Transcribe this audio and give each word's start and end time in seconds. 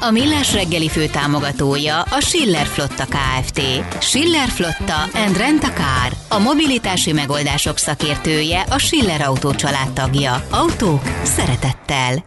A 0.00 0.10
Millás 0.10 0.54
reggeli 0.54 0.88
fő 0.88 1.06
támogatója 1.06 2.02
a 2.02 2.20
Schiller 2.20 2.66
Flotta 2.66 3.04
KFT. 3.04 3.60
Schiller 4.02 4.48
Flotta 4.48 5.02
and 5.14 5.36
Rent 5.36 5.62
a 5.62 5.72
Car. 5.72 6.12
A 6.28 6.38
mobilitási 6.38 7.12
megoldások 7.12 7.78
szakértője 7.78 8.60
a 8.60 8.78
Schiller 8.78 9.20
Autó 9.20 9.50
tagja. 9.94 10.44
Autók 10.50 11.02
szeretettel. 11.22 12.24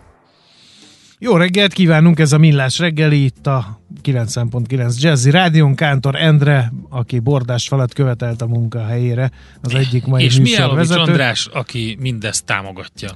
Jó 1.20 1.36
reggelt 1.36 1.74
kívánunk, 1.74 2.20
ez 2.20 2.32
a 2.32 2.38
Millás 2.38 2.80
reggeli, 2.80 3.24
itt 3.24 3.48
a 3.48 3.82
9.9 4.04 5.00
Jazzy 5.00 5.30
Rádion 5.30 5.76
Kántor 5.76 6.16
Endre, 6.16 6.72
aki 6.90 7.20
bordás 7.20 7.68
falat 7.68 7.94
követelt 7.94 8.42
a 8.42 8.48
munkahelyére, 8.48 9.32
az 9.62 9.74
egyik 9.74 10.06
mai 10.06 10.24
És 10.24 10.40
mi 10.40 10.56
András, 10.56 11.46
aki 11.46 11.98
mindezt 12.00 12.46
támogatja? 12.46 13.10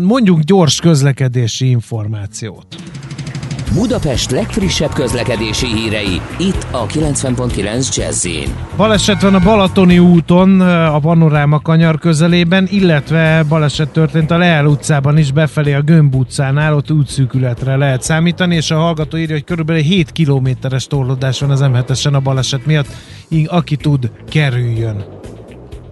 Mondjunk 0.00 0.42
gyors 0.42 0.80
közlekedési 0.80 1.68
információt. 1.68 2.66
Budapest 3.74 4.30
legfrissebb 4.30 4.92
közlekedési 4.92 5.66
hírei, 5.66 6.20
itt 6.38 6.66
a 6.70 6.86
90.9 6.86 7.96
jazz 7.96 8.26
Baleset 8.76 9.22
van 9.22 9.34
a 9.34 9.38
Balatoni 9.38 9.98
úton, 9.98 10.60
a 10.60 10.98
Panoráma 10.98 11.60
kanyar 11.60 11.98
közelében, 11.98 12.66
illetve 12.70 13.44
baleset 13.48 13.88
történt 13.88 14.30
a 14.30 14.38
Leál 14.38 14.66
utcában 14.66 15.18
is, 15.18 15.32
befelé 15.32 15.72
a 15.72 15.82
Gömb 15.82 16.14
utcánál, 16.14 16.74
ott 16.74 16.90
útszűkületre 16.90 17.76
lehet 17.76 18.02
számítani, 18.02 18.54
és 18.54 18.70
a 18.70 18.78
hallgató 18.78 19.16
írja, 19.16 19.34
hogy 19.34 19.44
körülbelül 19.44 19.82
7 19.82 20.12
kilométeres 20.12 20.86
torlódás 20.86 21.40
van 21.40 21.50
az 21.50 21.60
m 21.60 22.14
a 22.14 22.20
baleset 22.20 22.66
miatt, 22.66 22.88
így 23.28 23.46
aki 23.50 23.76
tud, 23.76 24.10
kerüljön. 24.28 25.04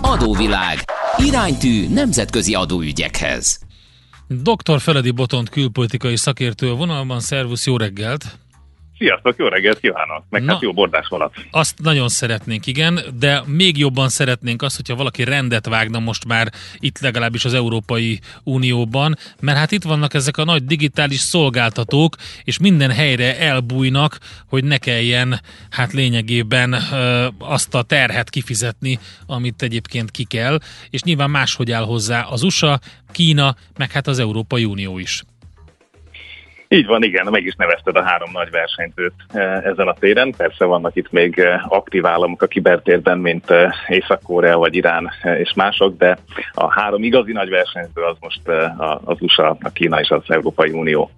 Adóvilág. 0.00 0.78
Iránytű 1.16 1.88
nemzetközi 1.88 2.54
adóügyekhez. 2.54 3.58
Dr. 4.28 4.80
Feledi 4.80 5.10
Botont 5.10 5.48
külpolitikai 5.48 6.16
szakértő 6.16 6.70
a 6.70 6.74
vonalban. 6.74 7.20
Szervusz, 7.20 7.66
jó 7.66 7.76
reggelt! 7.76 8.38
Sziasztok, 8.98 9.34
jó 9.36 9.46
reggelt 9.46 9.80
kívánok! 9.80 10.24
Meg 10.30 10.42
Na, 10.42 10.52
hát 10.52 10.62
jó 10.62 10.72
bordás 10.72 11.08
alatt. 11.08 11.34
Azt 11.50 11.78
nagyon 11.82 12.08
szeretnénk, 12.08 12.66
igen, 12.66 13.00
de 13.18 13.42
még 13.46 13.78
jobban 13.78 14.08
szeretnénk 14.08 14.62
azt, 14.62 14.76
hogyha 14.76 14.94
valaki 14.94 15.24
rendet 15.24 15.66
vágna 15.66 15.98
most 15.98 16.26
már 16.26 16.52
itt 16.78 16.98
legalábbis 16.98 17.44
az 17.44 17.54
Európai 17.54 18.20
Unióban, 18.42 19.16
mert 19.40 19.58
hát 19.58 19.72
itt 19.72 19.82
vannak 19.82 20.14
ezek 20.14 20.36
a 20.36 20.44
nagy 20.44 20.64
digitális 20.64 21.18
szolgáltatók, 21.18 22.16
és 22.44 22.58
minden 22.58 22.90
helyre 22.90 23.38
elbújnak, 23.38 24.18
hogy 24.48 24.64
ne 24.64 24.78
kelljen 24.78 25.40
hát 25.70 25.92
lényegében 25.92 26.72
ö, 26.72 27.26
azt 27.38 27.74
a 27.74 27.82
terhet 27.82 28.30
kifizetni, 28.30 28.98
amit 29.26 29.62
egyébként 29.62 30.10
ki 30.10 30.24
kell, 30.24 30.58
és 30.90 31.02
nyilván 31.02 31.30
máshogy 31.30 31.72
áll 31.72 31.84
hozzá 31.84 32.22
az 32.22 32.42
USA, 32.42 32.78
Kína, 33.12 33.56
meg 33.76 33.92
hát 33.92 34.06
az 34.06 34.18
Európai 34.18 34.64
Unió 34.64 34.98
is. 34.98 35.22
Így 36.68 36.86
van, 36.86 37.02
igen, 37.02 37.26
meg 37.30 37.44
is 37.44 37.54
nevezted 37.54 37.96
a 37.96 38.02
három 38.02 38.30
nagy 38.32 38.50
versenyzőt 38.50 39.12
eh, 39.28 39.62
ezen 39.62 39.88
a 39.88 39.94
téren. 39.94 40.34
Persze 40.36 40.64
vannak 40.64 40.96
itt 40.96 41.10
még 41.10 41.38
eh, 41.38 41.72
aktív 41.72 42.06
államok 42.06 42.42
a 42.42 42.46
kibertérben, 42.46 43.18
mint 43.18 43.50
eh, 43.50 43.72
Észak-Korea 43.88 44.58
vagy 44.58 44.74
Irán 44.74 45.10
és 45.38 45.52
mások, 45.54 45.96
de 45.96 46.18
a 46.52 46.72
három 46.72 47.02
igazi 47.02 47.32
nagy 47.32 47.48
versenyző 47.48 48.02
az 48.02 48.16
most 48.20 48.40
az 49.04 49.16
USA, 49.20 49.56
a 49.60 49.70
Kína 49.72 50.00
és 50.00 50.08
az 50.08 50.22
Európai 50.26 50.70
Unió. 50.70 51.10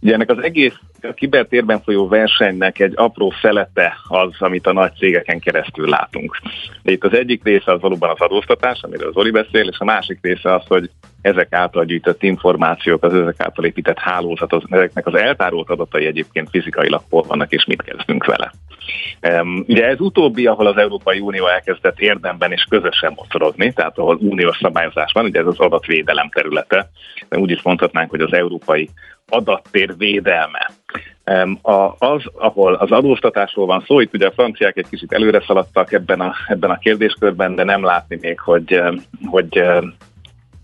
Ugye 0.00 0.14
ennek 0.14 0.30
az 0.30 0.42
egész 0.42 0.74
a 1.02 1.12
kibertérben 1.14 1.80
folyó 1.82 2.08
versenynek 2.08 2.78
egy 2.78 2.92
apró 2.96 3.30
felete 3.30 3.96
az, 4.08 4.30
amit 4.38 4.66
a 4.66 4.72
nagy 4.72 4.92
cégeken 4.94 5.38
keresztül 5.38 5.88
látunk. 5.88 6.36
De 6.82 6.92
itt 6.92 7.04
az 7.04 7.14
egyik 7.14 7.44
része 7.44 7.72
az 7.72 7.80
valóban 7.80 8.10
az 8.10 8.20
adóztatás, 8.20 8.82
amiről 8.82 9.12
Zoli 9.12 9.30
beszél, 9.30 9.68
és 9.68 9.78
a 9.78 9.84
másik 9.84 10.18
része 10.22 10.54
az, 10.54 10.62
hogy 10.66 10.90
ezek 11.22 11.52
által 11.52 11.84
gyűjtött 11.84 12.22
információk, 12.22 13.02
az 13.02 13.14
ezek 13.14 13.40
által 13.40 13.64
épített 13.64 13.98
hálózat, 13.98 14.52
az, 14.52 14.62
ezeknek 14.68 15.06
az 15.06 15.14
eltárolt 15.14 15.70
adatai 15.70 16.06
egyébként 16.06 16.48
fizikailag 16.50 17.02
hol 17.10 17.22
vannak, 17.22 17.52
és 17.52 17.64
mit 17.64 17.82
kezdünk 17.82 18.24
vele. 18.24 18.52
Um, 19.28 19.64
ugye 19.68 19.86
ez 19.86 20.00
utóbbi, 20.00 20.46
ahol 20.46 20.66
az 20.66 20.76
Európai 20.76 21.18
Unió 21.18 21.46
elkezdett 21.46 22.00
érdemben 22.00 22.52
és 22.52 22.66
közösen 22.68 23.12
mocorogni, 23.16 23.72
tehát 23.72 23.98
ahol 23.98 24.18
uniós 24.20 24.58
szabályozás 24.60 25.12
van, 25.12 25.24
ugye 25.24 25.40
ez 25.40 25.46
az 25.46 25.58
adatvédelem 25.58 26.28
területe, 26.28 26.90
de 27.28 27.38
úgy 27.38 27.50
is 27.50 27.62
mondhatnánk, 27.62 28.10
hogy 28.10 28.20
az 28.20 28.32
európai 28.32 28.88
adattér 29.28 29.96
védelme. 29.96 30.70
Az, 31.98 32.22
ahol 32.32 32.74
az 32.74 32.90
adóztatásról 32.90 33.66
van 33.66 33.84
szó, 33.86 34.00
itt 34.00 34.14
ugye 34.14 34.26
a 34.26 34.32
franciák 34.32 34.76
egy 34.76 34.88
kicsit 34.90 35.12
előre 35.12 35.42
szaladtak 35.46 35.92
ebben 35.92 36.20
a, 36.20 36.34
ebben 36.46 36.70
a 36.70 36.78
kérdéskörben, 36.78 37.54
de 37.54 37.64
nem 37.64 37.84
látni 37.84 38.18
még, 38.20 38.40
hogy, 38.40 38.82
hogy 39.26 39.62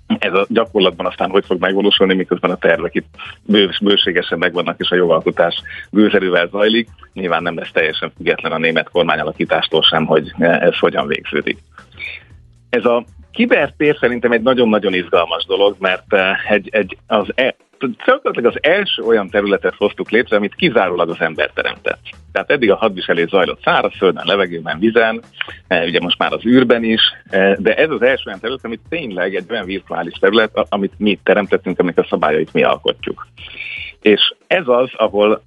ez 0.06 0.32
a 0.32 0.46
gyakorlatban 0.48 1.06
aztán 1.06 1.30
hogy 1.30 1.44
fog 1.44 1.60
megvalósulni, 1.60 2.14
miközben 2.14 2.50
a 2.50 2.56
tervek 2.56 2.94
itt 2.94 3.06
bős, 3.42 3.78
bőségesen 3.78 4.38
megvannak, 4.38 4.80
és 4.80 4.90
a 4.90 4.94
jogalkotás 4.94 5.62
bőzerővel 5.90 6.48
zajlik. 6.48 6.88
Nyilván 7.12 7.42
nem 7.42 7.56
lesz 7.56 7.70
teljesen 7.72 8.12
független 8.16 8.52
a 8.52 8.58
német 8.58 8.90
kormányalakítástól 8.90 9.82
sem, 9.82 10.06
hogy 10.06 10.32
ez 10.38 10.78
hogyan 10.78 11.06
végződik. 11.06 11.58
Ez 12.70 12.84
a 12.84 13.04
kibertér 13.30 13.96
szerintem 14.00 14.32
egy 14.32 14.42
nagyon-nagyon 14.42 14.94
izgalmas 14.94 15.44
dolog, 15.44 15.76
mert 15.78 16.14
eh, 16.14 16.50
egy, 16.50 16.68
egy, 16.72 16.98
az 17.06 17.26
e, 17.34 17.56
gyakorlatilag 18.06 18.54
az 18.54 18.62
első 18.62 19.02
olyan 19.02 19.28
területet 19.28 19.74
hoztuk 19.74 20.10
létre, 20.10 20.36
amit 20.36 20.54
kizárólag 20.54 21.10
az 21.10 21.20
ember 21.20 21.50
teremtett. 21.54 22.00
Tehát 22.32 22.50
eddig 22.50 22.70
a 22.70 22.76
hadviselés 22.76 23.28
zajlott 23.28 23.62
szárazföldön, 23.62 24.22
levegőben, 24.26 24.78
vizen, 24.78 25.22
eh, 25.66 25.84
ugye 25.84 26.00
most 26.00 26.18
már 26.18 26.32
az 26.32 26.46
űrben 26.46 26.84
is, 26.84 27.00
eh, 27.30 27.54
de 27.58 27.74
ez 27.74 27.90
az 27.90 28.02
első 28.02 28.22
olyan 28.26 28.40
terület, 28.40 28.64
amit 28.64 28.80
tényleg 28.88 29.34
egy 29.34 29.50
olyan 29.50 29.64
virtuális 29.64 30.18
terület, 30.18 30.66
amit 30.68 30.92
mi 30.96 31.18
teremtettünk, 31.22 31.78
aminek 31.78 31.98
a 31.98 32.06
szabályait 32.08 32.52
mi 32.52 32.62
alkotjuk. 32.62 33.26
És 34.00 34.34
ez 34.46 34.64
az, 34.66 34.90
ahol 34.92 35.42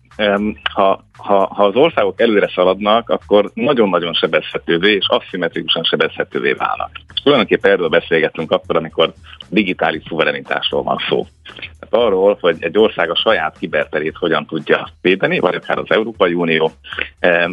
ha, 0.73 1.03
ha, 1.17 1.47
ha 1.53 1.63
az 1.65 1.75
országok 1.75 2.21
előre 2.21 2.49
szaladnak, 2.55 3.09
akkor 3.09 3.51
nagyon-nagyon 3.53 4.13
sebezhetővé 4.13 4.93
és 4.93 5.05
aszimmetrikusan 5.07 5.83
sebezhetővé 5.83 6.51
válnak. 6.51 6.91
Tulajdonképpen 7.23 7.71
erről 7.71 7.89
beszélgetünk 7.89 8.51
akkor, 8.51 8.75
amikor 8.75 9.13
digitális 9.49 10.03
szuverenitásról 10.07 10.83
van 10.83 10.97
szó. 11.09 11.27
Tehát 11.53 12.07
arról, 12.07 12.37
hogy 12.41 12.57
egy 12.59 12.77
ország 12.77 13.09
a 13.09 13.15
saját 13.15 13.57
kiberterét 13.59 14.17
hogyan 14.17 14.45
tudja 14.45 14.89
védeni, 15.01 15.39
vagy 15.39 15.55
akár 15.55 15.77
az 15.77 15.89
Európai 15.91 16.33
Unió, 16.33 16.71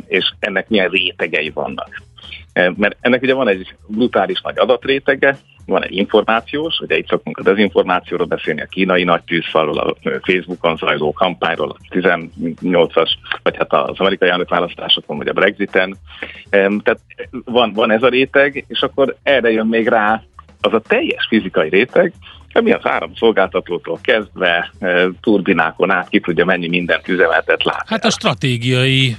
és 0.07 0.33
ennek 0.39 0.69
milyen 0.69 0.89
rétegei 0.89 1.51
vannak. 1.51 2.03
Mert 2.53 2.97
ennek 3.01 3.23
ugye 3.23 3.35
van 3.35 3.49
egy 3.49 3.75
brutális 3.87 4.41
nagy 4.41 4.59
adatrétege, 4.59 5.39
van 5.67 5.85
egy 5.85 5.97
információs, 5.97 6.79
ugye 6.81 6.97
itt 6.97 7.09
szoktunk 7.09 7.39
a 7.39 7.43
dezinformációról 7.43 8.27
beszélni, 8.27 8.61
a 8.61 8.67
kínai 8.67 9.05
nagy 9.05 9.23
tűzfalról, 9.23 9.79
a 9.79 9.97
Facebookon 10.23 10.77
zajló 10.77 11.13
kampányról, 11.13 11.71
a 11.71 11.95
18-as, 11.95 13.11
vagy 13.43 13.57
hát 13.57 13.73
az 13.73 13.99
amerikai 14.01 14.31
választásokon, 14.49 15.17
vagy 15.17 15.29
a 15.29 15.33
Brexiten. 15.33 15.97
Tehát 16.51 17.01
van, 17.45 17.73
van 17.73 17.91
ez 17.91 18.03
a 18.03 18.09
réteg, 18.09 18.65
és 18.69 18.81
akkor 18.81 19.17
erre 19.23 19.51
jön 19.51 19.67
még 19.67 19.89
rá 19.89 20.23
az 20.61 20.73
a 20.73 20.81
teljes 20.81 21.27
fizikai 21.29 21.69
réteg, 21.69 22.13
ami 22.53 22.73
az 22.73 22.87
áramszolgáltatótól 22.87 23.99
kezdve 24.03 24.73
turbinákon 25.21 25.91
át 25.91 26.09
ki 26.09 26.21
tudja 26.21 26.45
mennyi 26.45 26.69
mindent 26.69 27.09
üzemeltet 27.09 27.65
lát. 27.65 27.89
Hát 27.89 28.05
a 28.05 28.11
stratégiai 28.11 29.17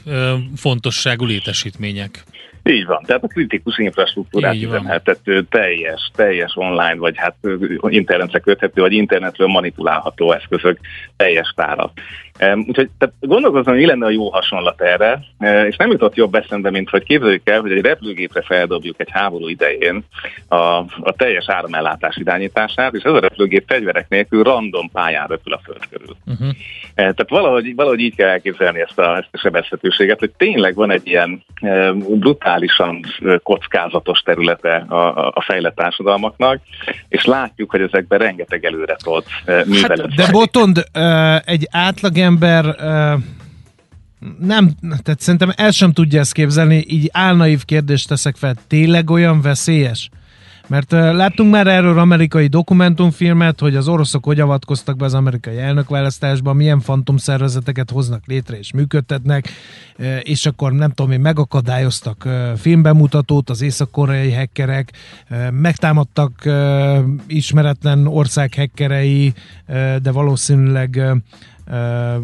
fontosságú 0.56 1.26
létesítmények. 1.26 2.24
Így 2.68 2.86
van, 2.86 3.04
tehát 3.06 3.24
a 3.24 3.28
kritikus 3.28 3.78
infrastruktúrát 3.78 4.56
üzemeltető, 4.56 5.44
teljes, 5.44 6.12
teljes 6.16 6.56
online, 6.56 6.96
vagy 6.96 7.18
hát 7.18 7.36
internetre 7.82 8.40
köthető, 8.40 8.82
vagy 8.82 8.94
internetről 8.94 9.48
manipulálható 9.48 10.32
eszközök 10.32 10.80
teljes 11.16 11.54
tára. 11.56 11.92
Úgyhogy 12.68 12.90
tehát 12.98 13.16
gondolkozom, 13.20 13.74
hogy 13.74 13.82
mi 13.82 13.86
lenne 13.86 14.06
a 14.06 14.10
jó 14.10 14.30
hasonlat 14.30 14.82
erre, 14.82 15.20
és 15.68 15.76
nem 15.76 15.92
jutott 15.92 16.16
jobb 16.16 16.36
eszembe, 16.36 16.70
mint 16.70 16.90
hogy 16.90 17.04
képzeljük 17.04 17.50
el, 17.50 17.62
hogy 17.62 17.72
egy 17.72 17.86
repülőgépre 17.86 18.42
feldobjuk 18.42 19.00
egy 19.00 19.10
háború 19.12 19.48
idején 19.48 20.04
a, 20.48 20.56
a 20.56 21.14
teljes 21.18 21.50
áramellátás 21.50 22.16
irányítását, 22.16 22.94
és 22.94 23.04
ez 23.04 23.14
a 23.14 23.20
repülőgép 23.20 23.64
fegyverek 23.68 24.10
nélkül 24.10 24.44
random 24.44 24.90
pályán 24.92 25.28
repül 25.28 25.54
a 25.54 25.62
föld 25.64 25.88
körül. 25.90 26.16
Uh-huh. 26.26 26.48
Tehát 26.96 27.30
valahogy, 27.30 27.76
valahogy 27.76 28.00
így 28.00 28.16
kell 28.16 28.30
elképzelni 28.30 28.80
ezt 28.80 29.00
a, 29.00 29.18
ezt 29.18 29.30
a 29.32 29.38
sebezhetőséget, 29.38 30.20
hogy 30.20 30.32
tényleg 30.38 30.76
van 30.76 30.92
egy 30.92 31.08
ilyen 31.08 31.44
brutálisan 32.58 33.02
kockázatos 33.44 34.20
területe 34.20 34.76
a, 34.76 35.28
a 35.28 35.42
fejlett 35.42 35.76
társadalmaknak, 35.76 36.62
és 37.08 37.26
látjuk, 37.26 37.72
hogy 37.72 37.82
ezekben 37.82 38.20
rengeteg 38.20 38.66
előre 38.66 38.96
tolt 39.04 39.26
művelet. 39.46 40.00
Hát, 40.00 40.16
de 40.16 40.32
Botond, 40.32 40.84
egy 41.46 41.68
átlagember 41.72 42.66
nem, 44.40 44.70
tehát 45.04 45.20
szerintem 45.20 45.52
el 45.56 45.72
sem 45.72 45.92
tudja 45.92 46.20
ezt 46.20 46.34
képzelni, 46.34 46.84
így 46.88 47.10
álnaív 47.12 47.66
kérdést 47.66 48.08
teszek 48.08 48.36
fel, 48.36 48.56
tényleg 48.68 49.10
olyan 49.10 49.42
veszélyes? 49.42 50.10
Mert 50.68 50.92
láttunk 50.92 51.52
már 51.52 51.68
erről 51.68 52.00
amerikai 52.00 52.48
dokumentumfilmet, 52.48 53.60
hogy 53.60 53.76
az 53.76 53.88
oroszok 53.88 54.26
hogy 54.26 54.40
avatkoztak 54.40 54.98
be 54.98 55.06
az 55.06 55.14
amerikai 55.14 55.58
elnökválasztásba, 55.58 56.54
milyen 56.54 56.80
fantomszervezeteket 56.80 57.92
hoznak 57.92 58.26
létre 58.26 58.58
és 58.58 58.74
működtetnek, 58.74 59.50
és 60.22 60.46
akkor 60.46 60.72
nem 60.72 60.92
tudom 60.92 61.12
én, 61.12 61.20
megakadályoztak 61.20 62.28
filmbemutatót 62.58 63.50
az 63.50 63.62
észak-koreai 63.62 64.32
hekkerek, 64.32 64.92
megtámadtak 65.52 66.50
ismeretlen 67.28 68.08
ország 68.08 68.54
hekkerei, 68.54 69.34
de 70.02 70.12
valószínűleg 70.12 71.02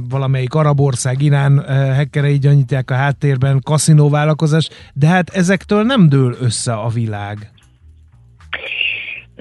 valamelyik 0.10 0.54
arab 0.54 0.80
ország, 0.80 1.22
Irán 1.22 1.66
hekkerei 1.94 2.38
gyanítják 2.38 2.92
a 2.92 2.96
háttérben, 2.96 3.62
kaszinóvállalkozás, 3.64 4.70
de 4.94 5.08
hát 5.08 5.30
ezektől 5.30 5.84
nem 5.84 6.10
dől 6.10 6.36
össze 6.40 6.74
a 6.74 6.90
világ. 6.90 7.52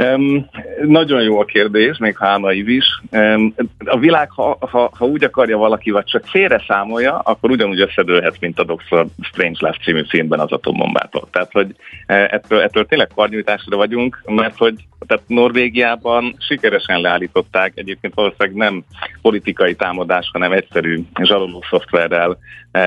Um, 0.02 0.48
nagyon 0.86 1.22
jó 1.22 1.40
a 1.40 1.44
kérdés, 1.44 1.98
még 1.98 2.16
ha 2.16 2.52
is. 2.52 3.00
Um, 3.10 3.54
a 3.84 3.98
világ, 3.98 4.30
ha, 4.30 4.58
ha, 4.60 4.90
ha 4.98 5.06
úgy 5.06 5.24
akarja 5.24 5.56
valaki, 5.56 5.90
vagy 5.90 6.04
csak 6.04 6.26
félre 6.26 6.62
számolja, 6.66 7.18
akkor 7.18 7.50
ugyanúgy 7.50 7.80
összedőlhet, 7.80 8.40
mint 8.40 8.58
a 8.58 8.64
Dr. 8.64 9.06
Strange 9.20 9.58
Last 9.58 9.82
című 9.82 10.02
filmben 10.08 10.40
az 10.40 10.52
atombombától. 10.52 11.28
Tehát, 11.30 11.52
hogy 11.52 11.76
ettől, 12.06 12.60
ettől 12.60 12.86
tényleg 12.86 13.08
karnyújtásra 13.14 13.76
vagyunk, 13.76 14.22
mert 14.26 14.56
hogy 14.56 14.74
tehát 15.06 15.22
Norvégiában 15.26 16.34
sikeresen 16.38 17.00
leállították, 17.00 17.72
egyébként 17.74 18.14
valószínűleg 18.14 18.56
nem 18.56 18.84
politikai 19.22 19.74
támadás, 19.74 20.30
hanem 20.32 20.52
egyszerű 20.52 21.02
zsaroló 21.22 21.64
szoftverrel 21.70 22.38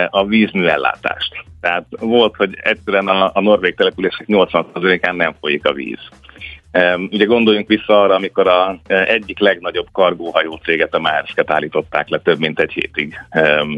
a 0.09 0.25
vízműellátást. 0.25 1.33
Tehát 1.62 1.85
volt, 2.00 2.35
hogy 2.35 2.57
egyszerűen 2.63 3.07
a, 3.07 3.31
a 3.33 3.41
norvég 3.41 3.75
települések 3.75 4.25
80%-án 4.27 5.15
nem 5.15 5.35
folyik 5.39 5.65
a 5.65 5.73
víz. 5.73 6.00
Ugye 7.12 7.25
gondoljunk 7.25 7.68
vissza 7.68 8.01
arra, 8.01 8.16
amikor 8.16 8.48
a 8.48 8.80
e, 8.88 9.04
egyik 9.04 9.39
legnagyobb 9.39 9.88
kargóhajó 9.92 10.60
céget, 10.63 10.94
a 10.94 11.00
Maersket 11.00 11.51
állították 11.51 12.10
le 12.10 12.19
több 12.19 12.39
mint 12.39 12.60
egy 12.60 12.72
hétig. 12.72 13.19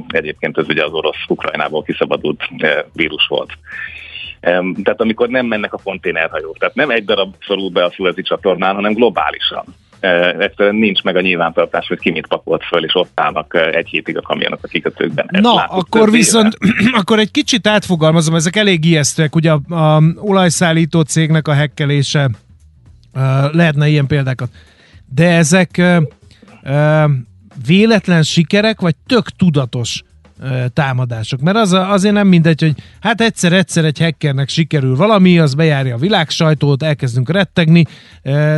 Egyébként 0.08 0.58
ez 0.58 0.68
ugye 0.68 0.84
az 0.84 0.92
orosz 0.92 1.26
Ukrajnából 1.28 1.84
kiszabadult 1.84 2.42
e, 2.58 2.86
vírus 2.94 3.28
volt. 3.28 3.50
Tehát 4.84 5.02
amikor 5.02 5.28
nem 5.28 5.46
mennek 5.46 5.74
a 5.74 5.80
konténerhajók, 5.84 6.58
tehát 6.58 6.76
nem 6.76 6.90
egy 6.90 7.06
darab 7.06 7.36
szorul 7.48 7.70
be 7.70 7.84
a 7.84 7.92
Suezi 7.92 8.22
csatornán, 8.22 8.76
hanem 8.76 8.94
globálisan. 8.94 9.64
E, 10.00 10.36
egyszerűen 10.40 10.76
nincs 10.76 11.04
meg 11.04 11.16
a 11.16 11.22
nyilvántartás, 11.22 11.88
hogy 11.88 12.00
ki 12.00 12.12
mit 12.12 12.28
pakolt 12.28 12.64
föl, 12.64 12.84
és 12.84 12.96
ott 12.96 13.20
állnak 13.20 13.58
egy 13.72 13.88
hétig 13.88 14.18
a 14.18 14.22
kamionok 14.22 14.60
a 14.64 14.68
kikötőkben. 14.68 15.28
Na, 15.30 15.54
akkor 15.54 16.12
viszont, 16.12 16.58
akkor 17.00 17.20
egy 17.20 17.32
kicsit 17.32 17.68
átfogalmazom, 17.68 18.36
ezek 18.36 18.56
elég 18.56 18.86
ijesztőek, 18.86 19.36
ugye 19.36 19.52
a, 19.52 19.76
a 19.76 20.02
olajszállító 20.20 21.02
cégnek 21.02 21.48
a 21.48 21.54
hekkelése 21.54 22.30
lehetne 23.52 23.88
ilyen 23.88 24.08
példákat. 24.08 24.50
De 25.14 25.30
ezek 25.30 25.82
véletlen 27.66 28.24
sikerek, 28.24 28.82
vagy 28.82 28.96
tök 29.06 29.30
tudatos 29.30 30.04
támadások. 30.74 31.42
Mert 31.42 31.58
az 31.58 31.74
azért 31.74 32.14
nem 32.14 32.28
mindegy, 32.28 32.62
hogy 32.62 32.76
hát 33.00 33.22
egyszer-egyszer 33.22 33.86
egy 33.86 34.00
hackernek 34.00 34.50
sikerül 34.50 34.96
valami, 34.96 35.40
az 35.40 35.54
bejárja 35.54 35.96
a 35.96 35.98
világ 35.98 36.30
sajtót, 36.30 36.84
elkezdünk 36.84 37.30
rettegni, 37.30 37.86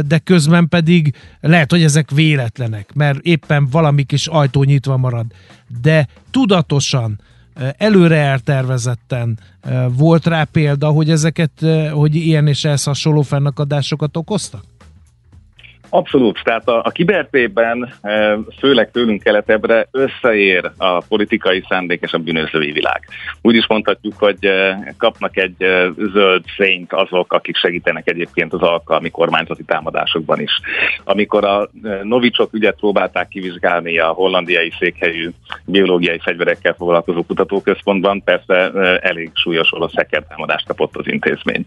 de 0.05 0.17
közben 0.23 0.67
pedig 0.67 1.15
lehet, 1.39 1.71
hogy 1.71 1.83
ezek 1.83 2.11
véletlenek, 2.11 2.93
mert 2.93 3.19
éppen 3.19 3.67
valami 3.67 4.03
kis 4.03 4.27
ajtó 4.27 4.63
nyitva 4.63 4.97
marad. 4.97 5.25
De 5.81 6.07
tudatosan 6.31 7.19
előre 7.77 8.17
eltervezetten 8.17 9.39
volt 9.89 10.25
rá 10.25 10.43
példa, 10.43 10.87
hogy 10.87 11.09
ezeket, 11.09 11.51
hogy 11.91 12.15
ilyen 12.15 12.47
és 12.47 12.65
ehhez 12.65 12.83
hasonló 12.83 13.21
fennakadásokat 13.21 14.17
okoztak? 14.17 14.63
Abszolút, 15.89 16.43
tehát 16.43 16.67
a, 16.67 16.81
a 16.83 16.89
kibertében, 16.89 17.93
e, 18.01 18.37
főleg 18.59 18.91
tőlünk 18.91 19.23
keletebbre 19.23 19.87
összeér 19.91 20.71
a 20.77 20.99
politikai 21.07 21.63
szándék 21.69 22.01
és 22.01 22.13
a 22.13 22.17
bűnözői 22.17 22.71
világ. 22.71 23.01
Úgy 23.41 23.55
is 23.55 23.67
mondhatjuk, 23.67 24.13
hogy 24.17 24.45
e, 24.45 24.93
kapnak 24.97 25.37
egy 25.37 25.63
e, 25.63 25.89
zöld 26.13 26.43
fényt 26.55 26.93
azok, 26.93 27.33
akik 27.33 27.55
segítenek 27.55 28.09
egyébként 28.09 28.53
az 28.53 28.61
alkalmi 28.61 29.09
kormányzati 29.09 29.63
támadásokban 29.63 30.39
is. 30.39 30.51
Amikor 31.03 31.45
a 31.45 31.69
Novicsok 32.03 32.53
ügyet 32.53 32.79
próbálták 32.79 33.27
kivizsgálni 33.27 33.97
a 33.99 34.07
hollandiai 34.07 34.71
székhelyű 34.79 35.29
biológiai 35.65 36.19
fegyverekkel 36.19 36.73
foglalkozó 36.73 37.23
kutatóközpontban, 37.23 38.23
persze 38.23 38.71
elég 39.01 39.31
súlyos 39.33 39.69
hacker 39.69 40.23
támadást 40.23 40.67
kapott 40.67 40.95
az 40.95 41.07
intézmény. 41.07 41.65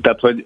Tehát, 0.00 0.20
hogy 0.20 0.44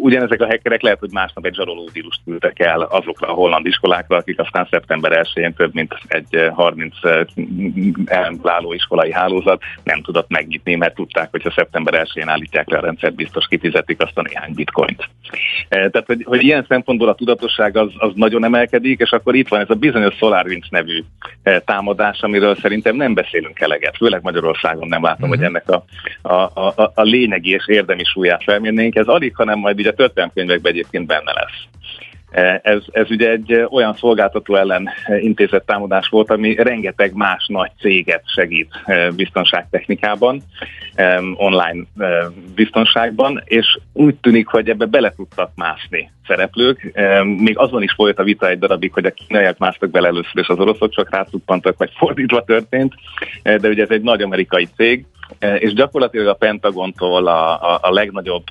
ugyanezek 0.00 0.40
a 0.40 0.46
hackerek 0.46 0.82
lehet, 0.82 0.98
hogy 0.98 1.10
másnap 1.12 1.46
egy 1.46 1.54
zsaroló 1.54 1.81
vírust 1.92 2.20
küldtek 2.24 2.58
el 2.58 2.80
azokra 2.80 3.28
a 3.28 3.32
holland 3.32 3.66
iskolákra, 3.66 4.16
akik 4.16 4.38
aztán 4.38 4.66
szeptember 4.70 5.26
1-én 5.34 5.54
több 5.54 5.74
mint 5.74 5.94
egy 6.06 6.50
30 6.54 6.94
álló 8.42 8.72
iskolai 8.72 9.12
hálózat 9.12 9.62
nem 9.84 10.02
tudott 10.02 10.28
megnyitni, 10.28 10.74
mert 10.74 10.94
tudták, 10.94 11.28
hogy 11.30 11.42
ha 11.42 11.50
szeptember 11.50 12.06
1-én 12.06 12.28
állítják 12.28 12.68
le 12.68 12.78
a 12.78 12.80
rendszert, 12.80 13.14
biztos 13.14 13.46
kifizetik 13.46 14.02
azt 14.02 14.18
a 14.18 14.22
néhány 14.22 14.54
bitcoint. 14.54 15.08
Tehát, 15.68 16.06
hogy, 16.06 16.24
hogy 16.24 16.42
ilyen 16.42 16.64
szempontból 16.68 17.08
a 17.08 17.14
tudatosság 17.14 17.76
az, 17.76 17.90
az 17.96 18.12
nagyon 18.14 18.44
emelkedik, 18.44 19.00
és 19.00 19.10
akkor 19.10 19.34
itt 19.34 19.48
van 19.48 19.60
ez 19.60 19.70
a 19.70 19.74
bizonyos 19.74 20.14
SolarWinds 20.14 20.68
nevű 20.68 21.02
támadás, 21.64 22.20
amiről 22.20 22.56
szerintem 22.56 22.96
nem 22.96 23.14
beszélünk 23.14 23.60
eleget, 23.60 23.96
főleg 23.96 24.22
Magyarországon 24.22 24.88
nem 24.88 25.02
látom, 25.02 25.30
uh-huh. 25.30 25.36
hogy 25.36 25.46
ennek 25.46 25.68
a, 25.68 25.84
a, 26.28 26.60
a, 26.82 26.92
a 26.94 27.02
lényegi 27.02 27.50
és 27.50 27.68
érdemi 27.68 28.04
súlyát 28.04 28.42
felmérnénk. 28.42 28.96
Ez 28.96 29.06
alig, 29.06 29.34
hanem 29.36 29.58
majd 29.58 29.78
így 29.78 29.86
a 29.86 29.94
történelmkönyvekben 29.94 30.72
egyébként 30.72 31.06
benne 31.06 31.32
lesz. 31.32 31.71
Ez, 32.62 32.82
ez 32.90 33.10
ugye 33.10 33.30
egy 33.30 33.66
olyan 33.70 33.94
szolgáltató 33.94 34.54
ellen 34.54 34.88
intézett 35.20 35.66
támadás 35.66 36.08
volt, 36.08 36.30
ami 36.30 36.54
rengeteg 36.54 37.12
más 37.14 37.46
nagy 37.46 37.70
céget 37.80 38.22
segít 38.26 38.68
biztonságtechnikában, 39.16 40.42
online 41.34 41.84
biztonságban, 42.54 43.42
és 43.44 43.78
úgy 43.92 44.14
tűnik, 44.14 44.46
hogy 44.46 44.68
ebbe 44.68 44.84
bele 44.84 45.12
tudtak 45.16 45.50
mászni 45.54 46.10
szereplők. 46.26 46.92
Még 47.24 47.58
azon 47.58 47.82
is 47.82 47.92
folyt 47.92 48.18
a 48.18 48.24
vita 48.24 48.48
egy 48.48 48.58
darabig, 48.58 48.92
hogy 48.92 49.04
a 49.04 49.10
kínaiak 49.10 49.58
másztak 49.58 49.90
bele 49.90 50.08
először, 50.08 50.38
és 50.40 50.48
az 50.48 50.58
oroszok 50.58 50.90
csak 50.94 51.10
rácuppantak, 51.10 51.78
vagy 51.78 51.90
fordítva 51.96 52.44
történt, 52.44 52.94
de 53.42 53.68
ugye 53.68 53.82
ez 53.82 53.90
egy 53.90 54.02
nagy 54.02 54.22
amerikai 54.22 54.68
cég, 54.76 55.04
és 55.58 55.72
gyakorlatilag 55.72 56.26
a 56.26 56.34
Pentagontól 56.34 57.26
a, 57.26 57.72
a, 57.72 57.78
a 57.82 57.92
legnagyobb 57.92 58.44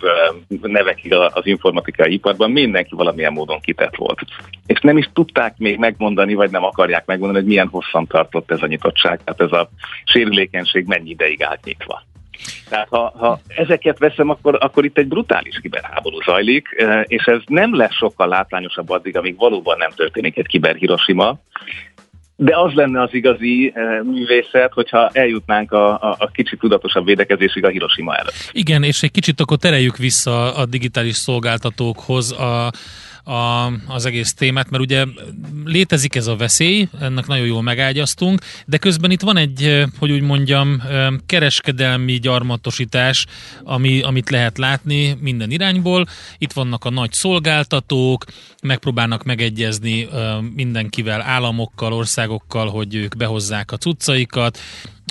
nevekig 0.62 1.14
az 1.14 1.46
informatikai 1.46 2.14
iparban 2.14 2.52
mindenki 2.52 2.96
valamilyen 2.96 3.34
módon 3.34 3.60
kitett 3.60 3.96
volt. 3.96 4.20
És 4.66 4.80
nem 4.80 4.98
is 4.98 5.10
tudták 5.14 5.58
még 5.58 5.78
megmondani, 5.78 6.34
vagy 6.34 6.52
nem 6.52 6.64
akarják 6.64 7.06
megmondani, 7.06 7.40
hogy 7.40 7.50
milyen 7.50 7.68
hosszan 7.68 8.08
tartott 8.08 8.52
ez 8.52 8.62
a 8.62 8.68
nyitottság, 8.68 9.20
tehát 9.24 9.42
ez 9.42 9.60
a 9.60 9.70
sérülékenység 10.04 10.86
mennyi 10.86 11.10
ideig 11.10 11.44
állt 11.44 11.64
nyitva. 11.64 12.04
Tehát 12.70 12.88
ha, 12.90 13.14
ha 13.18 13.40
ezeket 13.48 14.00
veszem, 14.00 14.30
akkor, 14.30 14.58
akkor 14.60 14.86
itt 14.86 14.98
egy 14.98 15.08
brutális 15.08 15.60
kiberháború 15.62 16.22
zajlik, 16.22 16.68
és 17.04 17.24
ez 17.24 17.42
nem 17.46 17.76
lesz 17.76 17.96
sokkal 17.96 18.28
látványosabb 18.28 18.90
addig, 18.90 19.18
amíg 19.18 19.38
valóban 19.38 19.78
nem 19.78 19.92
történik 19.96 20.38
egy 20.38 20.48
kiber 20.48 20.76
Hiroshima, 20.76 21.40
de 22.44 22.58
az 22.58 22.74
lenne 22.74 23.02
az 23.02 23.14
igazi 23.14 23.72
e, 23.76 24.04
művészet, 24.04 24.74
hogyha 24.74 25.10
eljutnánk 25.14 25.72
a, 25.72 25.92
a, 25.94 26.16
a 26.20 26.32
kicsit 26.32 26.60
tudatosabb 26.60 27.06
védekezésig 27.06 27.66
a 27.66 27.70
Hiroshima 27.70 28.16
előtt. 28.16 28.50
Igen, 28.52 28.84
és 28.84 29.04
egy 29.04 29.12
kicsit 29.12 29.40
akkor 29.40 29.58
tereljük 29.58 29.98
vissza 29.98 30.56
a 30.56 30.66
digitális 30.66 31.16
szolgáltatókhoz. 31.16 32.32
A, 32.32 32.72
a, 33.24 33.72
az 33.88 34.06
egész 34.06 34.34
témát, 34.34 34.70
mert 34.70 34.84
ugye 34.84 35.06
létezik 35.66 36.16
ez 36.16 36.28
a 36.28 36.36
veszély, 36.36 36.88
ennek 37.02 37.28
nagyon 37.28 37.46
jól 37.46 37.62
megágyaztunk, 37.62 38.42
de 38.66 38.78
közben 38.78 39.12
itt 39.12 39.22
van 39.22 39.38
egy, 39.38 39.86
hogy 40.00 40.12
úgy 40.12 40.22
mondjam, 40.22 40.82
kereskedelmi 41.26 42.14
gyarmatosítás, 42.14 43.26
ami, 43.64 44.02
amit 44.02 44.30
lehet 44.30 44.58
látni 44.58 45.18
minden 45.20 45.52
irányból. 45.52 46.06
Itt 46.38 46.52
vannak 46.52 46.86
a 46.86 46.90
nagy 46.90 47.12
szolgáltatók, 47.12 48.26
megpróbálnak 48.62 49.24
megegyezni 49.24 50.08
mindenkivel, 50.56 51.22
államokkal, 51.22 51.94
országokkal, 51.94 52.70
hogy 52.70 52.96
ők 52.96 53.18
behozzák 53.18 53.72
a 53.72 53.78
cuccaikat, 53.78 54.60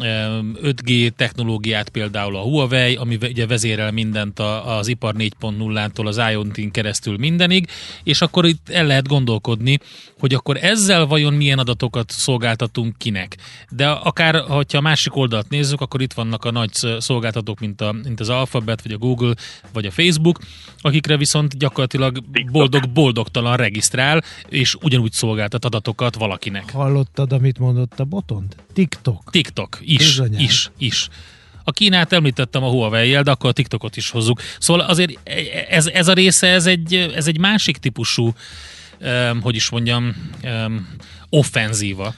5G 0.03 1.11
technológiát 1.11 1.89
például 1.89 2.37
a 2.37 2.41
Huawei, 2.41 2.95
ami 2.95 3.19
ugye 3.23 3.47
vezérel 3.47 3.91
mindent 3.91 4.39
az 4.65 4.89
ipar 4.89 5.15
4.0-tól 5.19 6.07
az 6.07 6.21
IoT-n 6.31 6.71
keresztül 6.71 7.17
mindenig, 7.17 7.69
és 8.03 8.21
akkor 8.21 8.47
itt 8.47 8.69
el 8.69 8.87
lehet 8.87 9.09
gondolkodni, 9.09 9.79
hogy 10.19 10.35
akkor 10.35 10.57
ezzel 10.57 11.07
vajon 11.07 11.35
milyen 11.35 11.59
adatokat 11.59 12.11
szolgáltatunk 12.11 12.99
kinek. 12.99 13.37
De 13.71 13.89
akár, 13.89 14.35
ha 14.35 14.65
a 14.73 14.81
másik 14.81 15.17
oldalt 15.17 15.49
nézzük, 15.49 15.81
akkor 15.81 16.01
itt 16.01 16.13
vannak 16.13 16.45
a 16.45 16.51
nagy 16.51 16.73
szolgáltatók, 16.99 17.61
mint, 17.61 17.81
a, 17.81 17.93
mint 17.93 18.21
az 18.21 18.29
Alphabet, 18.29 18.83
vagy 18.83 18.93
a 18.93 18.99
Google, 18.99 19.35
vagy 19.73 19.87
a 19.87 19.91
Facebook, 19.91 20.39
akikre 20.81 21.17
viszont 21.17 21.59
gyakorlatilag 21.59 22.19
boldog-boldogtalan 22.53 23.40
regisztrál, 23.41 24.23
és 24.49 24.75
ugyanúgy 24.83 25.13
szolgáltat 25.13 25.65
adatokat 25.65 26.15
valakinek. 26.15 26.71
Hallottad, 26.71 27.33
amit 27.33 27.59
mondott 27.59 28.01
a 28.01 28.05
botond? 28.05 28.55
TikTok. 28.73 29.31
TikTok, 29.31 29.79
is, 29.81 29.97
Bizonyán. 29.97 30.41
is, 30.41 30.71
is. 30.79 31.09
A 31.65 31.73
Kínát 31.73 32.13
említettem 32.13 32.63
a 32.63 32.69
huawei 32.69 33.11
de 33.11 33.31
akkor 33.31 33.51
a 33.51 33.53
TikTokot 33.53 33.97
is 33.97 34.11
hozzuk. 34.11 34.41
Szóval 34.59 34.87
azért 34.87 35.19
ez, 35.69 35.87
ez 35.87 36.09
a 36.09 36.13
része, 36.13 36.47
ez 36.47 36.67
egy, 36.67 36.95
ez 36.95 37.27
egy 37.27 37.39
másik 37.39 37.77
típusú, 37.77 38.35
um, 39.01 39.41
hogy 39.41 39.55
is 39.55 39.71
mondjam, 39.71 40.31
um, 40.43 40.89
offenzíva. 41.29 42.15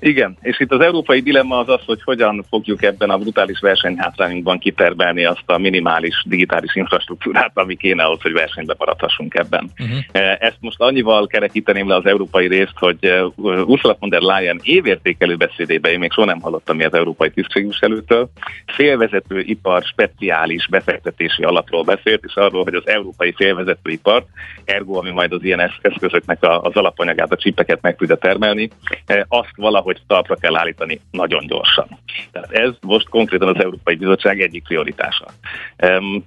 Igen, 0.00 0.36
és 0.40 0.60
itt 0.60 0.72
az 0.72 0.80
európai 0.80 1.20
dilemma 1.20 1.58
az 1.58 1.68
az, 1.68 1.80
hogy 1.86 2.02
hogyan 2.02 2.44
fogjuk 2.48 2.82
ebben 2.82 3.10
a 3.10 3.18
brutális 3.18 3.60
versenyhátrányunkban 3.60 4.58
kitermelni 4.58 5.24
azt 5.24 5.42
a 5.46 5.58
minimális 5.58 6.24
digitális 6.26 6.74
infrastruktúrát, 6.74 7.50
ami 7.54 7.76
kéne 7.76 8.02
ahhoz, 8.02 8.22
hogy 8.22 8.32
versenybe 8.32 8.74
maradhassunk 8.78 9.34
ebben. 9.34 9.70
Uh-huh. 9.78 9.98
Ezt 10.38 10.56
most 10.60 10.80
annyival 10.80 11.26
kerekíteném 11.26 11.88
le 11.88 11.94
az 11.94 12.06
európai 12.06 12.46
részt, 12.46 12.78
hogy 12.78 12.96
eh, 13.00 13.38
Ursula 13.66 13.96
von 14.00 14.08
der 14.08 14.20
Leyen 14.20 14.60
évértékelő 14.62 15.36
beszédében, 15.36 15.92
én 15.92 15.98
még 15.98 16.12
soha 16.12 16.26
nem 16.26 16.40
hallottam 16.40 16.76
mi 16.76 16.84
az 16.84 16.94
európai 16.94 17.30
tisztségviselőtől, 17.30 18.30
félvezető 18.66 19.40
ipar 19.40 19.82
speciális 19.82 20.68
befektetési 20.68 21.42
alapról 21.42 21.82
beszélt, 21.82 22.24
és 22.24 22.34
arról, 22.34 22.62
hogy 22.62 22.74
az 22.74 22.86
európai 22.86 23.32
félvezető 23.36 23.90
ipar, 23.90 24.24
ergo, 24.64 24.98
ami 24.98 25.10
majd 25.10 25.32
az 25.32 25.44
ilyen 25.44 25.70
eszközöknek 25.82 26.38
az 26.40 26.74
alapanyagát, 26.74 27.32
a 27.32 27.36
csipeket 27.36 27.82
meg 27.82 27.96
tudja 27.96 28.16
termelni, 28.16 28.70
eh, 29.06 29.22
azt 29.28 29.52
valahogy 29.56 29.87
hogy 29.88 30.02
talpra 30.06 30.34
kell 30.34 30.56
állítani 30.56 31.00
nagyon 31.10 31.46
gyorsan. 31.46 31.98
Tehát 32.32 32.50
ez 32.50 32.70
most 32.80 33.08
konkrétan 33.08 33.48
az 33.48 33.62
Európai 33.62 33.94
Bizottság 33.94 34.40
egyik 34.40 34.64
prioritása. 34.64 35.26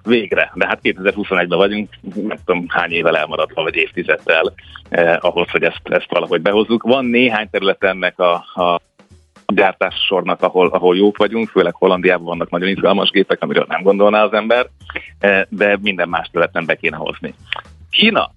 Végre, 0.03 0.51
de 0.55 0.67
hát 0.67 0.79
2021-ben 0.83 1.57
vagyunk, 1.57 1.89
nem 2.15 2.37
tudom 2.45 2.65
hány 2.67 2.91
évvel 2.91 3.17
elmaradva, 3.17 3.63
vagy 3.63 3.75
évtizeddel 3.75 4.53
eh, 4.89 5.17
ahhoz, 5.19 5.49
hogy 5.49 5.63
ezt, 5.63 5.81
ezt 5.83 6.09
valahogy 6.09 6.41
behozzuk. 6.41 6.83
Van 6.83 7.05
néhány 7.05 7.49
terület 7.49 7.83
ennek 7.83 8.19
a, 8.19 8.33
a 8.33 8.81
gyártássornak, 9.45 10.41
ahol, 10.41 10.67
ahol 10.67 10.97
jók 10.97 11.17
vagyunk, 11.17 11.49
főleg 11.49 11.75
Hollandiában 11.75 12.25
vannak 12.25 12.49
nagyon 12.49 12.69
izgalmas 12.69 13.09
gépek, 13.09 13.43
amiről 13.43 13.65
nem 13.67 13.81
gondolná 13.81 14.23
az 14.23 14.33
ember, 14.33 14.67
eh, 15.19 15.41
de 15.49 15.77
minden 15.81 16.09
más 16.09 16.29
területen 16.31 16.65
be 16.65 16.75
kéne 16.75 16.97
hozni. 16.97 17.33
Kína 17.89 18.31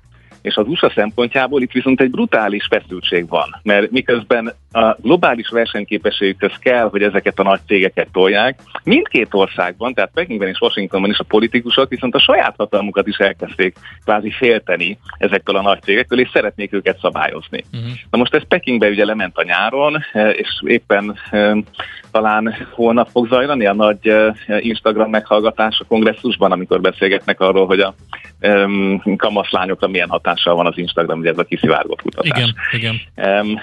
és 0.44 0.56
az 0.56 0.66
USA 0.68 0.90
szempontjából 0.94 1.62
itt 1.62 1.72
viszont 1.72 2.00
egy 2.00 2.10
brutális 2.10 2.66
feszültség 2.70 3.28
van, 3.28 3.60
mert 3.62 3.90
miközben 3.90 4.52
a 4.72 4.96
globális 5.00 5.48
versenyképességükhöz 5.48 6.58
kell, 6.58 6.88
hogy 6.88 7.02
ezeket 7.02 7.38
a 7.38 7.42
nagy 7.42 7.60
cégeket 7.66 8.08
tolják, 8.12 8.58
mindkét 8.82 9.34
országban, 9.34 9.94
tehát 9.94 10.10
Pekingben 10.14 10.48
és 10.48 10.60
Washingtonban 10.60 11.10
is 11.10 11.18
a 11.18 11.24
politikusok 11.24 11.88
viszont 11.88 12.14
a 12.14 12.20
saját 12.20 12.54
hatalmukat 12.56 13.06
is 13.06 13.16
elkezdték 13.16 13.76
kvázi 14.04 14.30
félteni 14.30 14.98
ezektől 15.18 15.56
a 15.56 15.62
nagy 15.62 15.82
cégektől, 15.82 16.20
és 16.20 16.30
szeretnék 16.32 16.72
őket 16.72 16.98
szabályozni. 16.98 17.64
Uh-huh. 17.72 17.90
Na 18.10 18.18
most 18.18 18.34
ez 18.34 18.46
Pekingbe 18.48 18.88
ugye 18.88 19.04
lement 19.04 19.36
a 19.36 19.42
nyáron, 19.42 20.04
és 20.32 20.48
éppen 20.66 21.18
talán 22.10 22.54
holnap 22.70 23.08
fog 23.08 23.28
zajlani 23.28 23.66
a 23.66 23.74
nagy 23.74 24.12
Instagram 24.58 25.10
meghallgatás 25.10 25.80
a 25.80 25.84
kongresszusban, 25.84 26.52
amikor 26.52 26.80
beszélgetnek 26.80 27.40
arról, 27.40 27.66
hogy 27.66 27.80
a 27.80 27.94
kamaszlányokra 29.16 29.88
milyen 29.88 30.08
hatással 30.34 30.54
van 30.54 30.66
az 30.66 30.78
Instagram, 30.78 31.18
ugye 31.18 31.30
ez 31.30 31.38
a 31.38 31.44
kiszivárgott 31.44 32.02
kutatás. 32.02 32.38
Igen, 32.38 32.54
igen. 32.72 33.00
Um, 33.40 33.60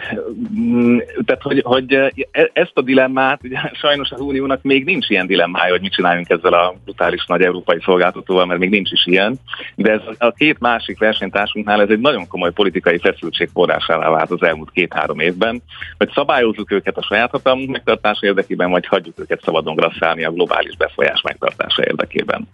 tehát, 1.25 1.41
hogy, 1.41 1.61
hogy 1.63 1.93
e, 1.93 2.49
ezt 2.53 2.71
a 2.73 2.81
dilemmát, 2.81 3.39
ugye 3.43 3.57
sajnos 3.81 4.11
az 4.11 4.19
Uniónak 4.19 4.61
még 4.61 4.85
nincs 4.85 5.09
ilyen 5.09 5.27
dilemmája, 5.27 5.71
hogy 5.71 5.81
mit 5.81 5.93
csináljunk 5.93 6.29
ezzel 6.29 6.53
a 6.53 6.75
brutális 6.83 7.25
nagy 7.25 7.41
európai 7.41 7.79
szolgáltatóval, 7.83 8.45
mert 8.45 8.59
még 8.59 8.69
nincs 8.69 8.91
is 8.91 9.05
ilyen, 9.05 9.39
de 9.75 9.91
ez 9.91 10.01
a 10.17 10.31
két 10.31 10.59
másik 10.59 10.99
versenytársunknál 10.99 11.81
ez 11.81 11.89
egy 11.89 11.99
nagyon 11.99 12.27
komoly 12.27 12.51
politikai 12.51 12.97
feszültség 12.97 13.49
forrásává 13.53 14.09
vált 14.09 14.31
az 14.31 14.43
elmúlt 14.43 14.71
két-három 14.71 15.19
évben, 15.19 15.61
hogy 15.97 16.09
szabályozzuk 16.13 16.71
őket 16.71 16.97
a 16.97 17.03
saját 17.03 17.31
hatalmunk 17.31 17.69
megtartása 17.69 18.25
érdekében, 18.25 18.69
vagy 18.69 18.85
hagyjuk 18.85 19.19
őket 19.19 19.43
szabadon 19.43 19.75
grasszálni 19.75 20.23
a 20.23 20.31
globális 20.31 20.75
befolyás 20.77 21.21
megtartása 21.21 21.83
érdekében. 21.85 22.47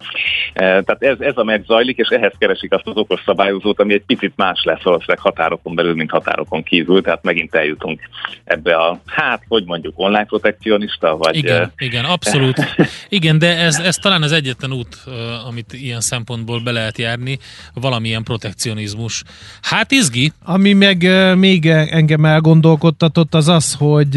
E, 0.52 0.82
tehát 0.82 1.02
ez, 1.02 1.20
ez 1.20 1.36
a 1.36 1.44
megzajlik, 1.44 1.96
és 1.96 2.08
ehhez 2.08 2.32
keresik 2.38 2.72
azt 2.72 2.86
az 2.86 2.96
okos 2.96 3.22
szabályozót, 3.24 3.80
ami 3.80 3.94
egy 3.94 4.04
picit 4.08 4.32
más 4.36 4.62
lesz 4.64 4.82
valószínűleg 4.82 5.18
határokon 5.18 5.74
belül, 5.74 5.94
mint 5.94 6.10
határokon 6.10 6.62
kívül, 6.62 7.02
tehát 7.02 7.22
megint 7.22 7.54
eljutunk 7.54 8.00
ebbe 8.44 8.74
a, 8.76 9.00
hát, 9.06 9.42
hogy 9.48 9.64
mondjuk 9.64 9.92
online 9.96 10.24
protekcionista, 10.24 11.16
vagy... 11.16 11.36
Igen, 11.36 11.72
igen, 11.78 12.04
abszolút. 12.04 12.56
Igen, 13.08 13.38
de 13.38 13.56
ez, 13.58 13.78
ez 13.78 13.96
talán 13.96 14.22
az 14.22 14.32
egyetlen 14.32 14.72
út, 14.72 14.96
amit 15.46 15.72
ilyen 15.72 16.00
szempontból 16.00 16.60
be 16.60 16.70
lehet 16.70 16.98
járni, 16.98 17.38
valamilyen 17.74 18.22
protekcionizmus. 18.22 19.22
Hát 19.62 19.90
izgi. 19.90 20.32
Ami 20.44 20.72
meg 20.72 21.08
még 21.36 21.66
engem 21.66 22.24
elgondolkodtatott, 22.24 23.34
az 23.34 23.48
az, 23.48 23.74
hogy 23.74 24.16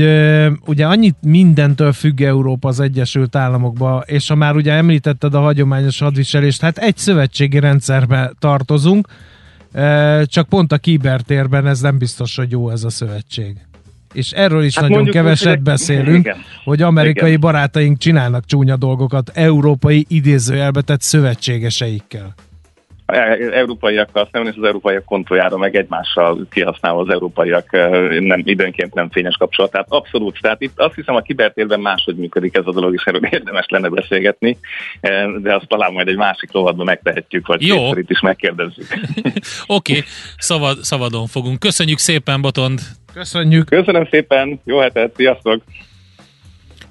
ugye 0.65 0.85
annyit 0.85 1.15
mindentől 1.21 1.93
függ 1.93 2.21
Európa 2.21 2.67
az 2.67 2.79
Egyesült 2.79 3.35
Államokba, 3.35 4.03
és 4.05 4.27
ha 4.27 4.35
már 4.35 4.55
ugye 4.55 4.71
említetted 4.71 5.33
a 5.33 5.39
hagyományos 5.39 5.99
hadviselést, 5.99 6.61
hát 6.61 6.77
egy 6.77 6.97
szövetségi 6.97 7.59
rendszerbe 7.59 8.31
tartozunk, 8.39 9.07
csak 10.25 10.49
pont 10.49 10.71
a 10.71 10.77
kibertérben 10.77 11.67
ez 11.67 11.81
nem 11.81 11.97
biztos, 11.97 12.35
hogy 12.35 12.51
jó 12.51 12.69
ez 12.69 12.83
a 12.83 12.89
szövetség. 12.89 13.57
És 14.13 14.31
erről 14.31 14.63
is 14.63 14.77
hát 14.77 14.89
nagyon 14.89 15.05
keveset 15.05 15.57
úgy, 15.57 15.63
beszélünk, 15.63 16.25
igen. 16.25 16.37
hogy 16.63 16.81
amerikai 16.81 17.27
igen. 17.27 17.39
barátaink 17.39 17.97
csinálnak 17.97 18.45
csúnya 18.45 18.75
dolgokat 18.75 19.31
európai 19.33 20.05
idézőjelbe 20.09 20.81
tett 20.81 21.01
szövetségeseikkel 21.01 22.33
európaiakkal 23.51 24.29
szemben, 24.31 24.51
és 24.51 24.57
az 24.57 24.67
európaiak 24.67 25.05
kontójára 25.05 25.57
meg 25.57 25.75
egymással 25.75 26.47
kihasználva 26.49 27.01
az 27.01 27.09
európaiak 27.09 27.71
nem, 28.19 28.41
időnként 28.43 28.93
nem 28.93 29.09
fényes 29.09 29.35
kapcsolat. 29.35 29.71
Tehát 29.71 29.87
abszolút. 29.89 30.41
Tehát 30.41 30.61
itt 30.61 30.79
azt 30.79 30.95
hiszem 30.95 31.15
a 31.15 31.21
kibertérben 31.21 31.79
máshogy 31.79 32.15
működik 32.15 32.55
ez 32.55 32.65
a 32.65 32.71
dolog, 32.71 32.93
és 32.93 33.03
erről 33.05 33.25
érdemes 33.29 33.65
lenne 33.69 33.89
beszélgetni, 33.89 34.57
de 35.41 35.55
azt 35.55 35.67
talán 35.67 35.93
majd 35.93 36.07
egy 36.07 36.17
másik 36.17 36.51
rovatban 36.51 36.85
megtehetjük, 36.85 37.47
vagy 37.47 37.67
Jó. 37.67 37.95
itt 37.95 38.09
is 38.09 38.19
megkérdezzük. 38.19 38.87
Oké, 39.67 39.91
okay. 39.91 40.03
Szavad, 40.37 40.77
szabadon 40.77 41.27
fogunk. 41.27 41.59
Köszönjük 41.59 41.97
szépen, 41.97 42.41
Botond! 42.41 42.79
Köszönjük! 43.13 43.65
Köszönöm 43.65 44.07
szépen, 44.11 44.59
jó 44.63 44.79
hetet, 44.79 45.15
sziasztok! 45.15 45.63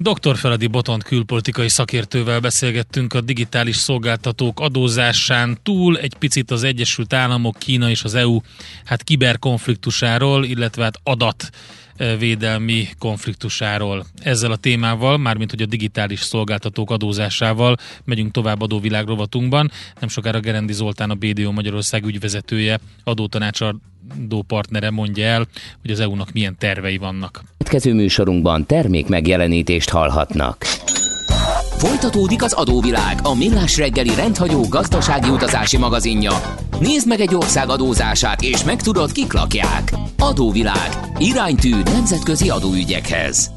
Dr. 0.02 0.36
Feledi 0.36 0.66
Botont 0.66 1.02
külpolitikai 1.02 1.68
szakértővel 1.68 2.40
beszélgettünk 2.40 3.14
a 3.14 3.20
digitális 3.20 3.76
szolgáltatók 3.76 4.60
adózásán 4.60 5.58
túl, 5.62 5.98
egy 5.98 6.14
picit 6.14 6.50
az 6.50 6.62
Egyesült 6.62 7.12
Államok, 7.12 7.58
Kína 7.58 7.90
és 7.90 8.04
az 8.04 8.14
EU 8.14 8.40
hát 8.84 9.02
kiberkonfliktusáról, 9.02 10.44
illetve 10.44 10.82
hát 10.82 11.00
adat 11.02 11.50
védelmi 12.18 12.88
konfliktusáról. 12.98 14.04
Ezzel 14.22 14.50
a 14.50 14.56
témával, 14.56 15.18
mármint 15.18 15.50
hogy 15.50 15.62
a 15.62 15.66
digitális 15.66 16.20
szolgáltatók 16.20 16.90
adózásával 16.90 17.76
megyünk 18.04 18.32
tovább 18.32 18.62
adóvilág 18.62 19.06
rovatunkban. 19.06 19.70
Nem 20.00 20.08
sokára 20.08 20.40
Gerendi 20.40 20.72
Zoltán, 20.72 21.10
a 21.10 21.14
BDO 21.14 21.52
Magyarország 21.52 22.04
ügyvezetője, 22.04 22.78
adótanácsadó 23.04 24.42
partnere 24.46 24.90
mondja 24.90 25.24
el, 25.24 25.46
hogy 25.80 25.90
az 25.90 26.00
EU-nak 26.00 26.32
milyen 26.32 26.56
tervei 26.58 26.96
vannak. 26.96 27.42
Következő 27.58 27.94
műsorunkban 27.94 28.66
termék 28.66 29.08
megjelenítést 29.08 29.90
hallhatnak. 29.90 30.66
Folytatódik 31.80 32.42
az 32.42 32.52
adóvilág, 32.52 33.18
a 33.22 33.34
millás 33.34 33.76
reggeli 33.76 34.14
rendhagyó 34.14 34.68
gazdasági 34.68 35.28
utazási 35.28 35.76
magazinja. 35.76 36.32
Nézd 36.80 37.06
meg 37.06 37.20
egy 37.20 37.34
ország 37.34 37.68
adózását, 37.68 38.42
és 38.42 38.64
megtudod, 38.64 39.12
kik 39.12 39.32
lakják. 39.32 39.92
Adóvilág. 40.18 41.10
Iránytű 41.18 41.82
nemzetközi 41.82 42.50
adóügyekhez. 42.50 43.50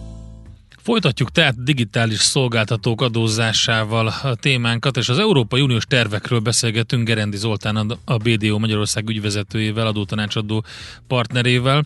Folytatjuk 0.78 1.32
tehát 1.32 1.64
digitális 1.64 2.20
szolgáltatók 2.20 3.02
adózásával 3.02 4.08
a 4.08 4.36
témánkat, 4.36 4.98
és 4.98 5.10
az 5.10 5.20
Európai 5.20 5.62
Uniós 5.62 5.86
tervekről 5.86 6.40
beszélgetünk 6.40 7.08
Gerendi 7.08 7.38
Zoltán, 7.38 8.00
a 8.06 8.18
BDO 8.18 8.60
Magyarország 8.60 9.10
ügyvezetőjével, 9.10 9.88
adótanácsadó 9.88 10.64
partnerével. 11.08 11.86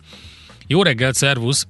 Jó 0.66 0.82
reggelt, 0.82 1.14
szervusz! 1.14 1.66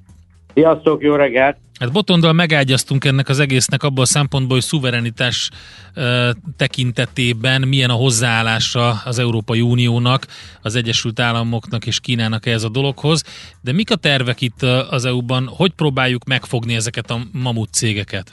Sziasztok, 0.59 1.03
jó 1.03 1.15
reggelt! 1.15 1.57
Hát 1.81 1.93
botondal 1.93 2.33
megágyaztunk 2.33 3.05
ennek 3.05 3.29
az 3.29 3.41
egésznek 3.41 3.83
abban 3.83 4.03
a 4.03 4.07
szempontból, 4.07 4.57
hogy 4.57 4.65
szuverenitás 4.65 5.51
e, 5.95 6.03
tekintetében 6.57 7.69
milyen 7.69 7.91
a 7.91 7.95
hozzáállása 7.95 8.93
az 9.05 9.19
Európai 9.19 9.61
Uniónak, 9.61 10.27
az 10.63 10.77
Egyesült 10.77 11.21
Államoknak 11.21 11.87
és 11.87 12.01
Kínának 12.01 12.47
ehhez 12.47 12.65
a 12.65 12.69
dologhoz. 12.69 13.23
De 13.63 13.73
mik 13.73 13.91
a 13.91 13.97
tervek 13.97 14.41
itt 14.41 14.63
az 14.91 15.05
EU-ban? 15.05 15.49
Hogy 15.57 15.73
próbáljuk 15.73 16.25
megfogni 16.25 16.75
ezeket 16.75 17.11
a 17.11 17.19
mamut 17.33 17.73
cégeket? 17.73 18.33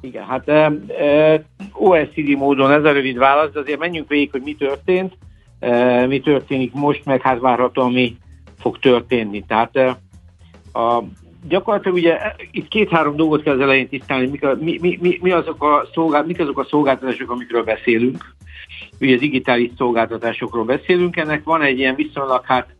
Igen, 0.00 0.24
hát 0.24 0.48
e, 0.48 0.72
e, 0.98 1.44
OECD 1.72 2.36
módon 2.36 2.72
ez 2.72 2.84
a 2.84 2.92
rövid 2.92 3.18
válasz, 3.18 3.52
de 3.52 3.60
azért 3.60 3.78
menjünk 3.78 4.08
végig, 4.08 4.30
hogy 4.30 4.42
mi 4.42 4.54
történt, 4.54 5.12
e, 5.58 6.06
mi 6.06 6.20
történik 6.20 6.72
most, 6.72 7.04
meg 7.04 7.20
hát 7.20 7.40
várhatóan 7.40 7.92
mi 7.92 8.16
fog 8.58 8.78
történni. 8.78 9.44
Tehát 9.46 9.76
e, 9.76 9.98
a 10.72 11.02
gyakorlatilag 11.48 11.96
ugye 11.96 12.18
itt 12.50 12.68
két-három 12.68 13.16
dolgot 13.16 13.42
kell 13.42 13.54
az 13.54 13.60
elején 13.60 13.88
tisztálni, 13.88 14.26
mik, 14.26 14.44
a, 14.44 14.56
mi, 14.60 14.78
mi, 14.80 14.98
mi, 15.00 15.18
mi 15.22 15.30
azok 15.30 15.62
a 15.62 15.88
szolgál, 15.94 16.24
mik 16.24 16.40
azok 16.40 16.58
a 16.58 16.64
szolgáltatások, 16.64 17.30
amikről 17.30 17.64
beszélünk. 17.64 18.34
Ugye 19.00 19.14
a 19.14 19.18
digitális 19.18 19.70
szolgáltatásokról 19.76 20.64
beszélünk, 20.64 21.16
ennek 21.16 21.44
van 21.44 21.62
egy 21.62 21.78
ilyen 21.78 21.94
viszonylag 21.94 22.44
hát 22.44 22.74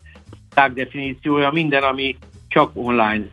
tág 0.54 0.72
definíciója, 0.72 1.50
minden, 1.50 1.82
ami 1.82 2.16
csak 2.48 2.70
online 2.74 3.26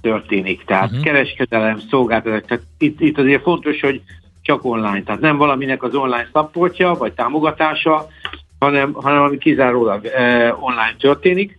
történik. 0.00 0.64
Tehát 0.64 0.90
uh-huh. 0.90 1.04
kereskedelem, 1.04 1.78
szolgáltatás. 1.90 2.42
Tehát 2.46 2.64
itt, 2.78 3.00
itt 3.00 3.18
azért 3.18 3.42
fontos, 3.42 3.80
hogy 3.80 4.02
csak 4.42 4.64
online. 4.64 5.02
Tehát 5.02 5.20
nem 5.20 5.36
valaminek 5.36 5.82
az 5.82 5.94
online 5.94 6.28
szapportja, 6.32 6.94
vagy 6.94 7.12
támogatása, 7.12 8.06
hanem, 8.58 8.92
hanem 8.92 9.22
ami 9.22 9.38
kizárólag 9.38 10.04
eh, 10.04 10.62
online 10.62 10.94
történik. 10.98 11.58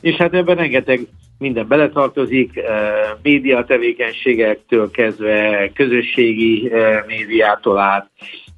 És 0.00 0.14
hát 0.14 0.34
ebben 0.34 0.56
rengeteg 0.56 1.00
minden 1.38 1.68
beletartozik, 1.68 2.56
eh, 2.56 3.10
média 3.22 3.64
tevékenységektől 3.64 4.90
kezdve, 4.90 5.70
közösségi 5.74 6.72
eh, 6.72 7.04
médiától 7.06 7.78
át, 7.78 8.10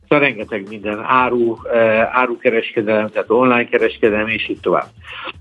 szóval 0.09 0.25
rengeteg 0.25 0.69
minden 0.69 1.01
áru, 1.03 1.57
eh, 1.73 2.17
árukereskedelem, 2.17 3.09
tehát 3.09 3.31
online 3.31 3.69
kereskedelem, 3.69 4.29
és 4.29 4.49
így 4.49 4.61
tovább. 4.61 4.89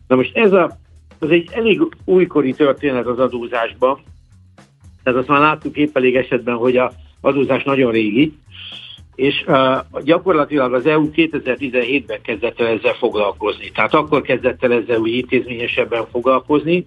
Na 0.08 0.16
most 0.16 0.38
ez 0.38 0.52
a, 0.52 0.78
az 1.20 1.30
egy 1.30 1.50
elég 1.54 1.82
újkori 2.06 2.54
történet 2.54 3.06
az 3.06 3.20
adózásban, 3.20 4.00
tehát 5.04 5.20
azt 5.20 5.28
már 5.28 5.40
láttuk 5.40 5.78
épp 5.78 5.98
elég 5.98 6.16
esetben, 6.16 6.56
hogy 6.56 6.78
a 6.78 6.92
adózás 7.22 7.64
nagyon 7.64 7.92
régi, 7.92 8.34
és 9.16 9.44
uh, 9.48 10.04
gyakorlatilag 10.04 10.74
az 10.74 10.86
EU 10.86 11.10
2017-ben 11.16 12.22
kezdett 12.22 12.60
el 12.60 12.68
ezzel 12.68 12.94
foglalkozni. 12.94 13.72
Tehát 13.72 13.94
akkor 13.94 14.22
kezdett 14.22 14.64
el 14.64 14.74
ezzel 14.74 15.00
úgy 15.00 15.14
intézményesebben 15.14 16.06
foglalkozni, 16.12 16.86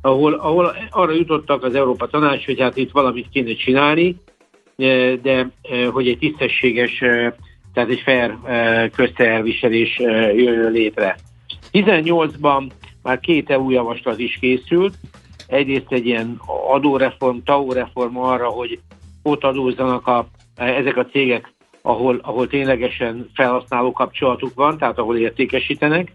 ahol, 0.00 0.32
ahol 0.34 0.76
arra 0.90 1.12
jutottak 1.12 1.64
az 1.64 1.74
Európa 1.74 2.06
Tanács, 2.06 2.44
hogy 2.44 2.60
hát 2.60 2.76
itt 2.76 2.90
valamit 2.90 3.28
kéne 3.28 3.54
csinálni, 3.54 4.16
e, 4.76 5.16
de 5.16 5.50
e, 5.62 5.86
hogy 5.86 6.08
egy 6.08 6.18
tisztességes, 6.18 7.00
e, 7.00 7.36
tehát 7.74 7.90
egy 7.90 8.00
fair 8.00 8.36
közteelviselés 8.90 9.98
jöjjön 9.98 10.72
létre. 10.72 11.16
18-ban 11.72 12.70
már 13.02 13.20
két 13.20 13.50
EU 13.50 13.70
javaslat 13.70 14.18
is 14.18 14.38
készült, 14.40 14.94
egyrészt 15.46 15.92
egy 15.92 16.06
ilyen 16.06 16.40
adóreform, 16.70 17.38
TAO 17.44 17.72
reform 17.72 18.16
arra, 18.16 18.48
hogy 18.48 18.78
ott 19.22 19.44
adózzanak 19.44 20.06
a, 20.06 20.26
ezek 20.54 20.96
a 20.96 21.06
cégek, 21.06 21.52
ahol, 21.82 22.18
ahol 22.22 22.46
ténylegesen 22.46 23.30
felhasználó 23.34 23.92
kapcsolatuk 23.92 24.54
van, 24.54 24.78
tehát 24.78 24.98
ahol 24.98 25.16
értékesítenek, 25.16 26.12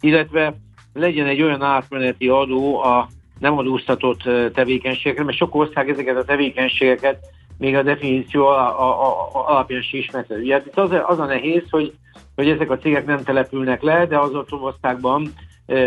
illetve 0.00 0.54
legyen 0.92 1.26
egy 1.26 1.42
olyan 1.42 1.62
átmeneti 1.62 2.28
adó 2.28 2.82
a 2.82 3.08
nem 3.38 3.58
adóztatott 3.58 4.22
tevékenységekre, 4.54 5.24
mert 5.24 5.36
sok 5.36 5.54
ország 5.54 5.90
ezeket 5.90 6.16
a 6.16 6.24
tevékenységeket 6.24 7.18
még 7.58 7.76
a 7.76 7.82
definíció 7.82 8.46
alapján 9.32 9.80
is 9.80 9.92
ismerte. 9.92 10.34
Ugye 10.34 10.54
hát 10.54 10.66
itt 10.66 10.78
az, 10.78 10.90
az 11.06 11.18
a 11.18 11.24
nehéz, 11.24 11.62
hogy, 11.70 11.92
hogy 12.34 12.48
ezek 12.48 12.70
a 12.70 12.78
cégek 12.78 13.06
nem 13.06 13.22
települnek 13.22 13.82
le, 13.82 14.06
de 14.06 14.18
az 14.18 14.34
ott 14.34 14.52
országban 14.52 15.32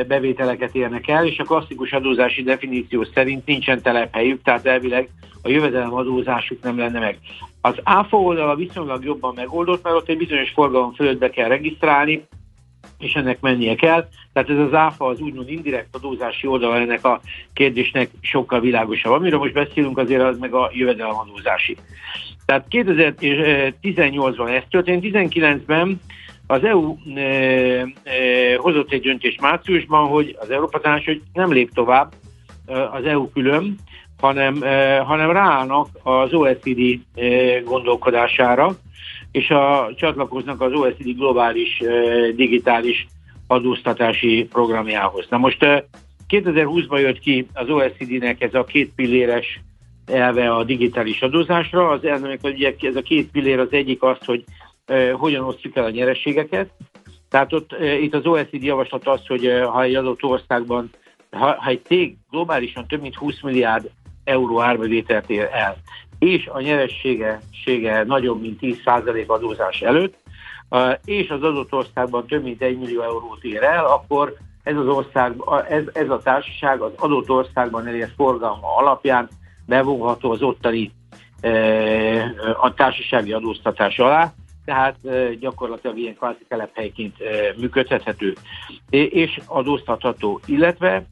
bevételeket 0.08 0.76
érnek 0.76 1.08
el, 1.08 1.26
és 1.26 1.40
a 1.40 1.44
klasszikus 1.44 1.92
adózási 1.92 2.44
definíció 2.44 3.04
szerint 3.14 3.46
nincsen 3.46 3.82
telephelyük, 3.82 4.42
tehát 4.42 4.66
elvileg 4.66 5.10
a 5.42 5.50
jövedelem 5.50 5.94
adózásuk 5.94 6.62
nem 6.62 6.78
lenne 6.78 7.00
meg. 7.00 7.20
Az 7.62 7.76
ÁFA 7.84 8.18
oldala 8.18 8.56
viszonylag 8.56 9.04
jobban 9.04 9.34
megoldott, 9.36 9.84
mert 9.84 9.96
ott 9.96 10.10
egy 10.10 10.18
bizonyos 10.18 10.52
forgalom 10.52 10.94
fölött 10.94 11.18
be 11.18 11.30
kell 11.30 11.48
regisztrálni, 11.48 12.28
és 13.06 13.14
ennek 13.14 13.40
mennie 13.40 13.76
kell. 13.76 14.08
Tehát 14.34 14.50
ez 14.50 14.58
az 14.58 14.74
áfa 14.74 15.06
az 15.06 15.20
úgymond 15.20 15.50
indirekt 15.50 15.96
adózási 15.96 16.48
oldala 16.48 16.80
ennek 16.80 17.06
a 17.06 17.22
kérdésnek 17.54 18.10
sokkal 18.22 18.60
világosabb. 18.60 19.14
Amiről 19.14 19.40
most 19.40 19.54
beszélünk 19.54 19.98
azért 19.98 20.22
az 20.22 20.38
meg 20.38 20.54
a 20.54 20.72
jövedelemadózási. 20.74 21.78
Tehát 22.46 22.66
2018-ban 22.70 24.56
ez 24.56 24.64
történt, 24.70 25.04
19-ben 25.06 26.02
az 26.48 26.64
EU 26.64 26.96
e, 27.16 27.22
e, 27.22 27.86
hozott 28.58 28.92
egy 28.92 29.02
döntést 29.02 29.42
márciusban, 29.42 30.08
hogy 30.08 30.36
az 30.40 30.50
Európa 30.50 30.80
Tanács 30.80 31.06
hogy 31.06 31.22
nem 31.34 31.52
lép 31.52 31.74
tovább 31.74 32.14
e, 32.68 32.90
az 32.90 33.06
EU 33.06 33.30
külön, 33.32 33.76
hanem, 34.20 34.64
e, 34.64 35.00
hanem 35.00 35.32
ráállnak 35.32 35.88
az 36.04 36.34
OECD 36.34 36.80
e, 37.16 37.60
gondolkodására, 37.60 38.76
és 39.36 39.50
a, 39.50 39.90
csatlakoznak 39.96 40.62
az 40.62 40.74
OECD 40.74 41.16
globális 41.18 41.82
digitális 42.36 43.08
adóztatási 43.48 44.48
programjához. 44.50 45.26
Na 45.30 45.38
most 45.38 45.66
2020-ban 46.30 47.00
jött 47.00 47.20
ki 47.20 47.48
az 47.54 47.70
OECD-nek 47.70 48.42
ez 48.42 48.54
a 48.54 48.64
két 48.64 48.92
pilléres 48.96 49.62
elve 50.06 50.54
a 50.54 50.64
digitális 50.64 51.22
adózásra. 51.22 51.90
Az 51.90 52.04
elnök, 52.06 52.42
hogy 52.42 52.54
ugye 52.54 52.76
ez 52.80 52.96
a 52.96 53.02
két 53.02 53.32
pillér 53.32 53.60
az 53.60 53.72
egyik 53.72 54.04
az, 54.04 54.18
hogy 54.26 54.44
hogyan 55.14 55.44
osztjuk 55.44 55.76
el 55.76 55.84
a 55.84 55.90
nyerességeket. 55.90 56.70
Tehát 57.30 57.54
ott 57.54 57.76
itt 58.02 58.14
az 58.14 58.26
OECD 58.26 58.64
javaslat 58.64 59.08
az, 59.08 59.28
hogy 59.28 59.52
ha 59.72 59.84
egy 59.84 59.96
adott 59.96 60.24
országban, 60.24 60.90
ha, 61.32 61.56
ha 61.60 61.70
egy 61.70 61.82
cég 61.86 62.16
globálisan 62.32 62.88
több 62.88 63.02
mint 63.02 63.16
20 63.16 63.42
milliárd 63.42 63.90
euró 64.24 64.62
árbevételt 64.62 65.30
ér 65.30 65.50
el, 65.52 65.78
és 66.26 66.48
a 66.48 66.62
nyeressége 66.62 68.04
nagyobb, 68.06 68.42
mint 68.42 68.60
10% 68.62 69.28
adózás 69.28 69.82
előtt, 69.82 70.16
és 71.06 71.30
az 71.30 71.44
adott 71.44 71.74
országban 71.74 72.26
több 72.26 72.44
mint 72.44 72.62
1 72.62 72.78
millió 72.78 73.02
eurót 73.02 73.44
ér 73.44 73.64
el, 73.64 73.86
akkor 73.86 74.34
ez 74.64 74.76
az 74.76 74.88
ország, 74.88 75.36
ez, 75.70 75.84
ez 75.94 76.10
a 76.10 76.18
társaság 76.18 76.82
az 76.82 76.92
adott 76.96 77.30
országban 77.30 77.88
elért 77.88 78.14
forgalma 78.16 78.78
alapján 78.78 79.30
bevonható 79.66 80.32
az 80.32 80.42
ottani 80.42 80.92
a 82.62 82.74
társasági 82.74 83.34
adóztatás 83.34 84.00
alá, 84.00 84.34
tehát 84.66 84.96
gyakorlatilag 85.40 85.98
ilyen 85.98 86.16
kvázi 86.16 86.46
telephelyként 86.48 87.16
működhethető. 87.58 88.34
És 88.90 89.40
adóztatható, 89.46 90.40
illetve 90.46 91.06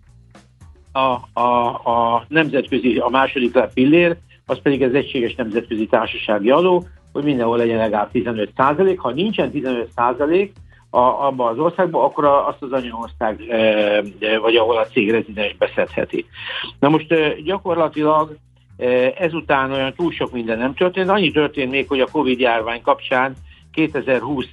a, 0.92 1.40
a, 1.42 1.68
a 1.84 2.26
nemzetközi, 2.28 2.98
a 2.98 3.10
második 3.10 3.60
pillér, 3.74 4.18
az 4.46 4.60
pedig 4.62 4.84
az 4.84 4.94
egységes 4.94 5.36
nemzetközi 5.36 5.86
társasági 5.86 6.50
adó, 6.50 6.84
hogy 7.12 7.24
mindenhol 7.24 7.58
legyen 7.58 7.78
legalább 7.78 8.12
15 8.12 8.50
százalék. 8.56 9.00
Ha 9.00 9.12
nincsen 9.12 9.52
15 9.52 9.90
százalék 9.96 10.54
abban 10.90 11.52
az 11.52 11.60
országban, 11.60 12.04
akkor 12.04 12.26
azt 12.26 12.62
az 12.62 12.72
anyaország, 12.72 13.44
vagy 14.42 14.56
ahol 14.56 14.78
a 14.78 14.86
cég 14.86 15.12
rezidens 15.12 15.56
beszedheti. 15.56 16.26
Na 16.80 16.90
most 16.90 17.42
gyakorlatilag 17.44 18.38
ezután 19.18 19.72
olyan 19.72 19.94
túl 19.94 20.12
sok 20.12 20.32
minden 20.32 20.58
nem 20.58 20.74
történt. 20.74 21.10
Annyi 21.10 21.32
történt 21.32 21.72
még, 21.72 21.88
hogy 21.88 22.00
a 22.00 22.08
Covid 22.12 22.40
járvány 22.40 22.82
kapcsán 22.82 23.34
2020 23.74 24.46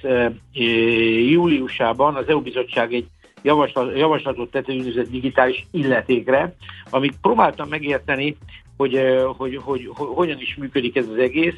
júliusában 1.29 2.15
az 2.15 2.27
EU 2.27 2.41
bizottság 2.41 2.93
egy 2.93 3.05
javaslat, 3.41 3.97
javaslatot 3.97 4.51
tett 4.51 4.67
egy 4.67 5.07
digitális 5.09 5.67
illetékre, 5.71 6.55
amit 6.89 7.17
próbáltam 7.21 7.69
megérteni, 7.69 8.37
hogy, 8.77 8.99
hogy, 9.37 9.59
hogy, 9.63 9.89
hogy 9.93 10.07
hogyan 10.15 10.39
is 10.39 10.55
működik 10.55 10.95
ez 10.95 11.07
az 11.07 11.17
egész, 11.17 11.55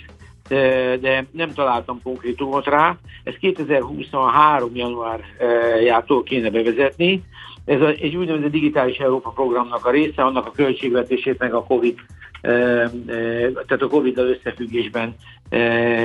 de, 0.48 0.98
de 0.98 1.26
nem 1.32 1.52
találtam 1.54 2.02
konkrétumot 2.04 2.66
rá. 2.66 2.98
Ez 3.24 3.34
2023. 3.40 4.76
januárjától 4.76 6.24
kéne 6.24 6.50
bevezetni. 6.50 7.24
Ez 7.66 7.82
a, 7.82 7.88
egy 7.88 8.16
úgynevezett 8.16 8.52
digitális 8.52 8.98
Európa 8.98 9.30
programnak 9.30 9.86
a 9.86 9.92
része, 9.92 10.22
annak 10.22 10.46
a 10.46 10.52
költségvetését 10.52 11.40
meg 11.40 11.54
a 11.54 11.64
COVID, 11.64 12.00
tehát 12.42 13.82
a 13.82 13.88
Covid-dal 13.88 14.28
összefüggésben 14.28 15.16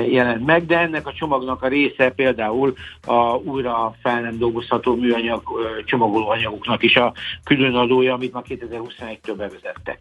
jelent 0.09 0.45
meg, 0.45 0.65
de 0.65 0.79
ennek 0.79 1.07
a 1.07 1.13
csomagnak 1.13 1.63
a 1.63 1.67
része 1.67 2.09
például 2.09 2.73
a 3.07 3.35
újra 3.35 3.95
fel 4.01 4.21
nem 4.21 4.37
dolgozható 4.37 4.95
műanyag 4.95 5.41
csomagoló 5.85 6.29
anyagoknak 6.29 6.83
is 6.83 6.95
a 6.95 7.13
különadója, 7.43 8.13
amit 8.13 8.33
már 8.33 8.43
2021-től 8.47 9.33
bevezettek. 9.37 9.99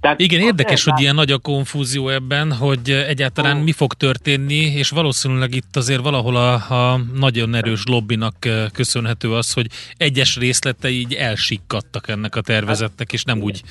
Tehát 0.00 0.20
Igen, 0.20 0.40
érdekes, 0.40 0.84
hogy 0.84 1.00
ilyen 1.00 1.14
nagy 1.14 1.30
a 1.30 1.38
konfúzió 1.38 2.08
ebben, 2.08 2.52
hogy 2.52 2.90
egyáltalán 2.90 3.56
mi 3.56 3.72
fog 3.72 3.92
történni, 3.92 4.54
és 4.54 4.90
valószínűleg 4.90 5.54
itt 5.54 5.76
azért 5.76 6.02
valahol 6.02 6.36
a, 6.36 6.52
a 6.54 7.00
nagyon 7.14 7.54
erős 7.54 7.82
lobbinak 7.86 8.34
köszönhető 8.72 9.32
az, 9.32 9.52
hogy 9.52 9.66
egyes 9.96 10.36
részletei 10.36 10.98
így 10.98 11.14
elsikkadtak 11.14 12.08
ennek 12.08 12.36
a 12.36 12.40
tervezetnek, 12.40 13.12
és 13.12 13.24
nem 13.24 13.40
úgy, 13.40 13.62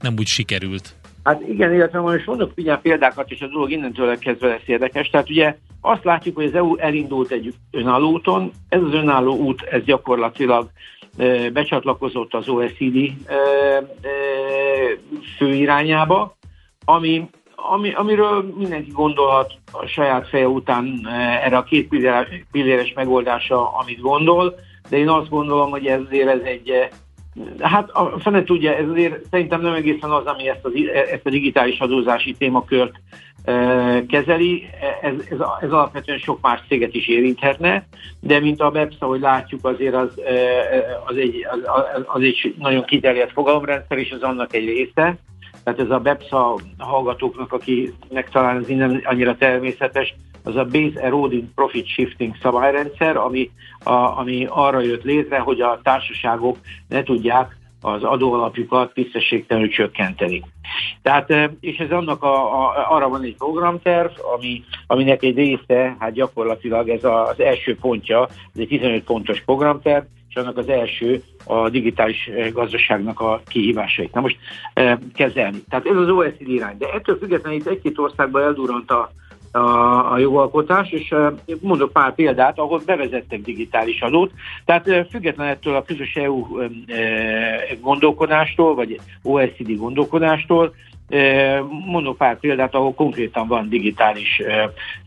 nem 0.00 0.14
úgy 0.18 0.26
sikerült. 0.26 0.94
Hát 1.24 1.42
igen, 1.48 1.74
illetve 1.74 2.00
most 2.00 2.26
mondok 2.26 2.52
ugye 2.56 2.76
példákat, 2.76 3.30
és 3.30 3.40
a 3.40 3.46
dolog 3.46 3.70
innentől 3.70 4.18
kezdve 4.18 4.48
lesz 4.48 4.66
érdekes. 4.66 5.08
Tehát 5.08 5.30
ugye 5.30 5.56
azt 5.80 6.04
látjuk, 6.04 6.36
hogy 6.36 6.44
az 6.44 6.54
EU 6.54 6.76
elindult 6.76 7.30
egy 7.30 7.54
önálló 7.70 8.10
úton, 8.10 8.52
ez 8.68 8.80
az 8.82 8.92
önálló 8.92 9.36
út, 9.36 9.62
ez 9.62 9.84
gyakorlatilag 9.84 10.70
becsatlakozott 11.52 12.34
az 12.34 12.48
OECD 12.48 13.12
főirányába, 15.36 16.36
ami, 16.84 17.28
ami, 17.56 17.92
amiről 17.92 18.54
mindenki 18.56 18.90
gondolhat 18.90 19.52
a 19.72 19.86
saját 19.86 20.28
feje 20.28 20.48
után 20.48 21.08
erre 21.42 21.56
a 21.56 21.62
két 21.62 21.88
pilléres 22.50 22.92
megoldása, 22.92 23.72
amit 23.72 24.00
gondol, 24.00 24.54
de 24.88 24.96
én 24.96 25.08
azt 25.08 25.28
gondolom, 25.28 25.70
hogy 25.70 25.86
ezért 25.86 26.28
ez 26.28 26.40
egy 26.44 26.88
Hát 27.60 27.90
a 27.90 28.18
fene 28.18 28.44
tudja, 28.44 28.76
ez 28.76 28.88
azért 28.88 29.24
szerintem 29.30 29.60
nem 29.60 29.74
egészen 29.74 30.10
az, 30.10 30.24
ami 30.24 30.48
ezt, 30.48 30.64
az, 30.64 30.72
ezt 31.12 31.26
a 31.26 31.30
digitális 31.30 31.78
adózási 31.78 32.32
témakört 32.32 33.00
e, 33.44 34.06
kezeli. 34.06 34.68
Ez, 35.02 35.14
ez, 35.30 35.38
ez 35.60 35.70
alapvetően 35.70 36.18
sok 36.18 36.40
más 36.40 36.60
céget 36.68 36.94
is 36.94 37.08
érinthetne, 37.08 37.86
de 38.20 38.40
mint 38.40 38.60
a 38.60 38.70
BEPS, 38.70 38.96
ahogy 38.98 39.20
látjuk, 39.20 39.66
azért 39.66 39.94
az, 39.94 40.20
az, 41.06 41.16
egy, 41.16 41.46
az, 41.50 41.60
az 42.06 42.22
egy 42.22 42.54
nagyon 42.58 42.84
kiterjedt 42.84 43.32
fogalomrendszer, 43.32 43.98
és 43.98 44.10
az 44.10 44.22
annak 44.22 44.54
egy 44.54 44.64
része. 44.64 45.16
Tehát 45.64 45.80
ez 45.80 45.90
a 45.90 45.98
BEPS 45.98 46.30
a 46.30 46.58
hallgatóknak, 46.78 47.52
akinek 47.52 48.30
talán 48.30 48.56
ez 48.56 48.68
innen 48.68 49.02
annyira 49.04 49.36
természetes, 49.36 50.14
az 50.44 50.56
a 50.56 50.64
Base 50.64 51.00
Eroding 51.00 51.44
Profit 51.54 51.86
Shifting 51.86 52.36
szabályrendszer, 52.42 53.16
ami, 53.16 53.50
a, 53.82 53.90
ami 53.92 54.46
arra 54.48 54.80
jött 54.80 55.02
létre, 55.02 55.38
hogy 55.38 55.60
a 55.60 55.80
társaságok 55.82 56.56
ne 56.88 57.02
tudják 57.02 57.56
az 57.80 58.02
adóalapjukat 58.02 58.94
tisztességtelenül 58.94 59.68
csökkenteni. 59.68 60.42
Tehát, 61.02 61.32
és 61.60 61.76
ez 61.76 61.90
annak 61.90 62.22
a, 62.22 62.64
a, 62.64 62.86
arra 62.88 63.08
van 63.08 63.22
egy 63.22 63.36
programterv, 63.36 64.10
ami, 64.36 64.64
aminek 64.86 65.22
egy 65.22 65.36
része, 65.36 65.96
hát 65.98 66.12
gyakorlatilag 66.12 66.88
ez 66.88 67.04
az 67.04 67.40
első 67.40 67.76
pontja, 67.76 68.26
ez 68.54 68.60
egy 68.60 68.68
15 68.68 69.04
pontos 69.04 69.40
programterv, 69.40 70.04
és 70.28 70.40
annak 70.40 70.56
az 70.56 70.68
első 70.68 71.22
a 71.44 71.68
digitális 71.68 72.30
gazdaságnak 72.52 73.20
a 73.20 73.40
kihívásait. 73.46 74.14
Na 74.14 74.20
most 74.20 74.36
e, 74.74 74.98
kezelni. 75.14 75.62
Tehát 75.68 75.86
ez 75.86 75.96
az 75.96 76.08
OECD 76.08 76.48
irány. 76.48 76.78
De 76.78 76.86
ettől 76.92 77.18
függetlenül 77.18 77.58
itt 77.58 77.66
egy-két 77.66 77.98
országban 77.98 78.42
eldurrant 78.42 78.90
a, 78.90 79.10
a, 79.54 80.12
a 80.12 80.18
jogalkotás, 80.18 80.90
és 80.90 81.14
mondok 81.60 81.92
pár 81.92 82.14
példát, 82.14 82.58
ahol 82.58 82.80
bevezettek 82.86 83.40
digitális 83.40 84.00
adót. 84.00 84.32
Tehát 84.64 85.06
független 85.10 85.48
ettől 85.48 85.74
a 85.74 85.82
közös 85.82 86.14
EU 86.14 86.46
gondolkodástól, 87.80 88.74
vagy 88.74 89.00
OECD 89.22 89.76
gondolkodástól, 89.76 90.74
Mondok 91.86 92.16
pár 92.16 92.38
példát, 92.38 92.74
ahol 92.74 92.94
konkrétan 92.94 93.46
van 93.46 93.68
digitális 93.68 94.42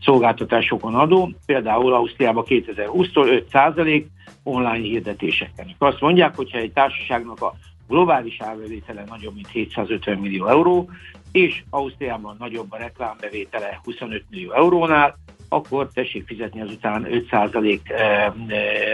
szolgáltatásokon 0.00 0.94
adó, 0.94 1.30
például 1.46 1.92
Ausztriában 1.92 2.44
2020-tól 2.46 3.42
5% 3.52 4.04
online 4.42 4.86
hirdetéseken. 4.88 5.74
Azt 5.78 6.00
mondják, 6.00 6.36
hogyha 6.36 6.58
egy 6.58 6.72
társaságnak 6.72 7.42
a 7.42 7.54
globális 7.88 8.40
árbevétele 8.40 9.04
nagyobb, 9.08 9.34
mint 9.34 9.48
750 9.48 10.18
millió 10.18 10.46
euró, 10.46 10.90
és 11.32 11.62
Ausztriában 11.70 12.36
nagyobb 12.38 12.72
a 12.72 12.76
reklámbevétele 12.76 13.80
25 13.84 14.24
millió 14.30 14.52
eurónál, 14.52 15.18
akkor 15.48 15.88
tessék 15.94 16.26
fizetni 16.26 16.60
azután 16.60 17.06
5% 17.30 17.80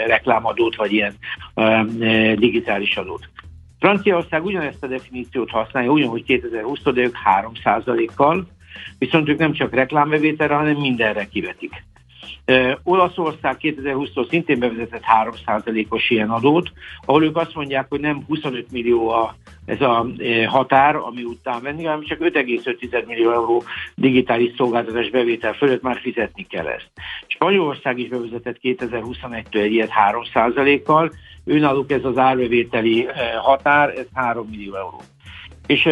reklámadót, 0.07 0.77
vagy 0.77 0.93
ilyen 0.93 1.15
digitális 2.39 2.97
adót. 2.97 3.29
Franciaország 3.79 4.45
ugyanezt 4.45 4.83
a 4.83 4.87
definíciót 4.87 5.51
használja, 5.51 5.91
ugyanúgy 5.91 6.25
2020 6.25 6.83
de 6.83 7.01
ők 7.01 7.17
3%-kal, 7.41 8.47
viszont 8.99 9.29
ők 9.29 9.39
nem 9.39 9.53
csak 9.53 9.75
reklámbevételre, 9.75 10.55
hanem 10.55 10.77
mindenre 10.77 11.25
kivetik. 11.25 11.85
Olaszország 12.83 13.57
2020-tól 13.61 14.29
szintén 14.29 14.59
bevezetett 14.59 15.03
3%-os 15.23 16.11
ilyen 16.11 16.31
adót, 16.31 16.73
ahol 17.05 17.25
ők 17.25 17.37
azt 17.37 17.55
mondják, 17.55 17.87
hogy 17.89 18.01
nem 18.01 18.25
25 18.27 18.71
millió 18.71 19.09
a, 19.09 19.37
ez 19.67 19.81
a 19.81 20.07
határ, 20.47 20.97
ami 20.97 21.23
után 21.23 21.63
venni, 21.63 21.85
hanem 21.85 22.05
csak 22.05 22.19
5,5 22.21 23.07
millió 23.07 23.31
euró 23.33 23.63
digitális 23.95 24.53
szolgáltatás 24.57 25.11
bevétel 25.11 25.53
fölött 25.53 25.83
már 25.83 25.99
fizetni 26.01 26.47
kell 26.47 26.67
ezt. 26.67 26.91
Spanyolország 27.27 27.99
is 27.99 28.09
bevezetett 28.09 28.59
2021-től 28.63 29.63
egy 29.63 29.73
ilyet 29.73 29.91
3%-kal, 30.11 31.13
őnáluk 31.45 31.91
ez 31.91 32.05
az 32.05 32.19
árbevételi 32.19 33.07
határ, 33.43 33.89
ez 33.89 34.07
3 34.15 34.49
millió 34.51 34.75
euró. 34.75 35.01
És 35.67 35.87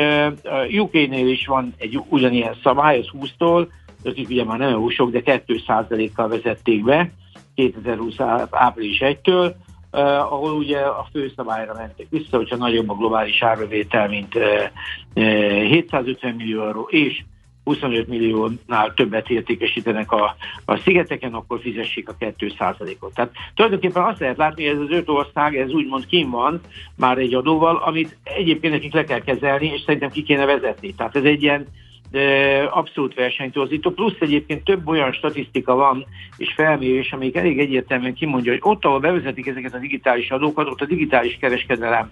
a 0.44 0.66
UK-nél 0.78 1.28
is 1.28 1.46
van 1.46 1.74
egy 1.78 2.00
ugyanilyen 2.08 2.54
szabály, 2.62 2.98
ez 2.98 3.06
20-tól, 3.12 3.68
akik 4.04 4.28
ugye 4.28 4.44
már 4.44 4.58
nem 4.58 4.88
sok, 4.88 5.10
de 5.10 5.20
2%-kal 5.24 6.28
vezették 6.28 6.84
be 6.84 7.10
2020 7.54 8.14
április 8.50 9.02
1-től, 9.04 9.52
Uh, 9.94 10.32
ahol 10.32 10.52
ugye 10.52 10.78
a 10.78 11.06
főszabályra 11.12 11.74
mentek 11.74 12.06
vissza, 12.10 12.36
hogyha 12.36 12.56
nagyobb 12.56 12.90
a 12.90 12.94
globális 12.94 13.42
árbevétel, 13.42 14.08
mint 14.08 14.34
uh, 14.34 14.42
750 15.14 16.34
millió 16.34 16.64
euró, 16.64 16.88
és 16.90 17.22
25 17.64 18.08
milliónál 18.08 18.94
többet 18.94 19.30
értékesítenek 19.30 20.12
a, 20.12 20.36
a 20.64 20.76
szigeteken, 20.76 21.34
akkor 21.34 21.60
fizessék 21.60 22.08
a 22.08 22.16
2%-ot. 22.20 23.14
Tehát 23.14 23.32
tulajdonképpen 23.54 24.02
azt 24.02 24.20
lehet 24.20 24.36
látni, 24.36 24.66
hogy 24.66 24.76
ez 24.76 24.82
az 24.82 24.90
öt 24.90 25.08
ország, 25.08 25.56
ez 25.56 25.72
úgymond 25.72 26.06
kim 26.06 26.30
van 26.30 26.60
már 26.96 27.18
egy 27.18 27.34
adóval, 27.34 27.76
amit 27.76 28.16
egyébként 28.22 28.72
nekik 28.72 28.92
le 28.92 29.04
kell 29.04 29.20
kezelni, 29.20 29.66
és 29.66 29.80
szerintem 29.80 30.10
ki 30.10 30.22
kéne 30.22 30.44
vezetni. 30.44 30.94
Tehát 30.94 31.16
ez 31.16 31.24
egy 31.24 31.42
ilyen 31.42 31.66
abszolút 32.70 33.14
versenytorzító, 33.14 33.90
plusz 33.90 34.20
egyébként 34.20 34.64
több 34.64 34.88
olyan 34.88 35.12
statisztika 35.12 35.74
van 35.74 36.06
és 36.36 36.52
felmérés, 36.54 37.12
amelyik 37.12 37.36
elég 37.36 37.58
egyértelműen 37.58 38.14
kimondja, 38.14 38.52
hogy 38.52 38.60
ott, 38.64 38.84
ahol 38.84 39.00
bevezetik 39.00 39.46
ezeket 39.46 39.74
a 39.74 39.78
digitális 39.78 40.30
adókat, 40.30 40.68
ott 40.68 40.80
a 40.80 40.86
digitális 40.86 41.36
kereskedelem 41.40 42.10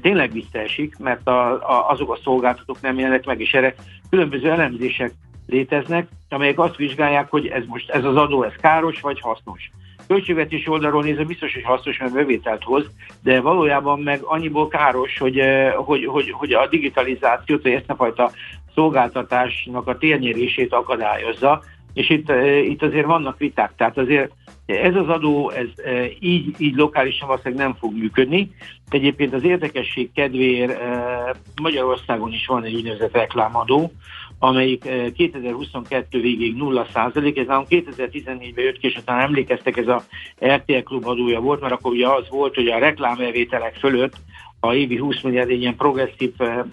tényleg 0.00 0.32
visszaesik, 0.32 0.98
mert 0.98 1.26
a, 1.28 1.52
a, 1.52 1.90
azok 1.90 2.12
a 2.12 2.18
szolgáltatók 2.24 2.80
nem 2.80 2.98
jelennek 2.98 3.26
meg, 3.26 3.40
és 3.40 3.52
erre 3.52 3.74
különböző 4.10 4.50
elemzések 4.50 5.12
léteznek, 5.46 6.08
amelyek 6.28 6.58
azt 6.58 6.76
vizsgálják, 6.76 7.30
hogy 7.30 7.46
ez 7.46 7.62
most 7.66 7.90
ez 7.90 8.04
az 8.04 8.16
adó, 8.16 8.42
ez 8.42 8.54
káros 8.60 9.00
vagy 9.00 9.20
hasznos. 9.20 9.70
Költségvetés 10.06 10.68
oldalról 10.68 11.02
nézve 11.02 11.24
biztos, 11.24 11.52
hogy 11.54 11.62
hasznos, 11.62 11.98
mert 11.98 12.12
bevételt 12.12 12.62
hoz, 12.62 12.90
de 13.22 13.40
valójában 13.40 14.00
meg 14.00 14.20
annyiból 14.22 14.68
káros, 14.68 15.18
hogy, 15.18 15.42
hogy, 15.74 16.04
hogy, 16.04 16.30
hogy 16.30 16.52
a 16.52 16.68
digitalizációt, 16.68 17.62
vagy 17.62 17.72
ezt 17.72 17.90
a 17.90 17.94
fajta 17.94 18.30
szolgáltatásnak 18.74 19.86
a 19.86 19.98
térnyerését 19.98 20.72
akadályozza, 20.72 21.62
és 21.94 22.10
itt, 22.10 22.30
eh, 22.30 22.64
itt 22.64 22.82
azért 22.82 23.06
vannak 23.06 23.38
viták, 23.38 23.72
tehát 23.76 23.98
azért 23.98 24.32
ez 24.66 24.94
az 24.94 25.08
adó, 25.08 25.50
ez 25.50 25.68
eh, 25.76 26.10
így, 26.20 26.54
így 26.58 26.74
lokálisan 26.74 27.28
valószínűleg 27.28 27.64
nem 27.64 27.74
fog 27.74 27.92
működni. 27.96 28.50
Egyébként 28.90 29.34
az 29.34 29.44
érdekesség 29.44 30.12
kedvéért 30.14 30.80
eh, 30.80 31.30
Magyarországon 31.62 32.32
is 32.32 32.46
van 32.46 32.64
egy 32.64 32.74
úgynevezett 32.74 33.12
reklámadó, 33.12 33.92
amelyik 34.38 35.12
2022 35.16 36.20
végéig 36.20 36.56
0 36.56 36.86
százalék, 36.92 37.38
ez 37.38 37.46
nálunk 37.46 37.66
2014-ben 37.70 38.64
jött 38.64 38.78
ki, 38.78 38.86
és 38.86 38.94
aztán 38.94 39.20
emlékeztek, 39.20 39.76
ez 39.76 39.88
a 39.88 40.02
RTL 40.44 40.78
klub 40.84 41.06
adója 41.06 41.40
volt, 41.40 41.60
mert 41.60 41.72
akkor 41.72 41.92
ugye 41.92 42.08
az 42.08 42.28
volt, 42.30 42.54
hogy 42.54 42.68
a 42.68 42.78
reklámbevételek 42.78 43.74
fölött 43.74 44.16
a 44.66 44.74
évi 44.74 44.96
20 44.96 45.22
milliárd 45.22 45.50
egy 45.50 45.60
ilyen 45.60 45.76
progresszív 45.76 46.32
e, 46.38 46.66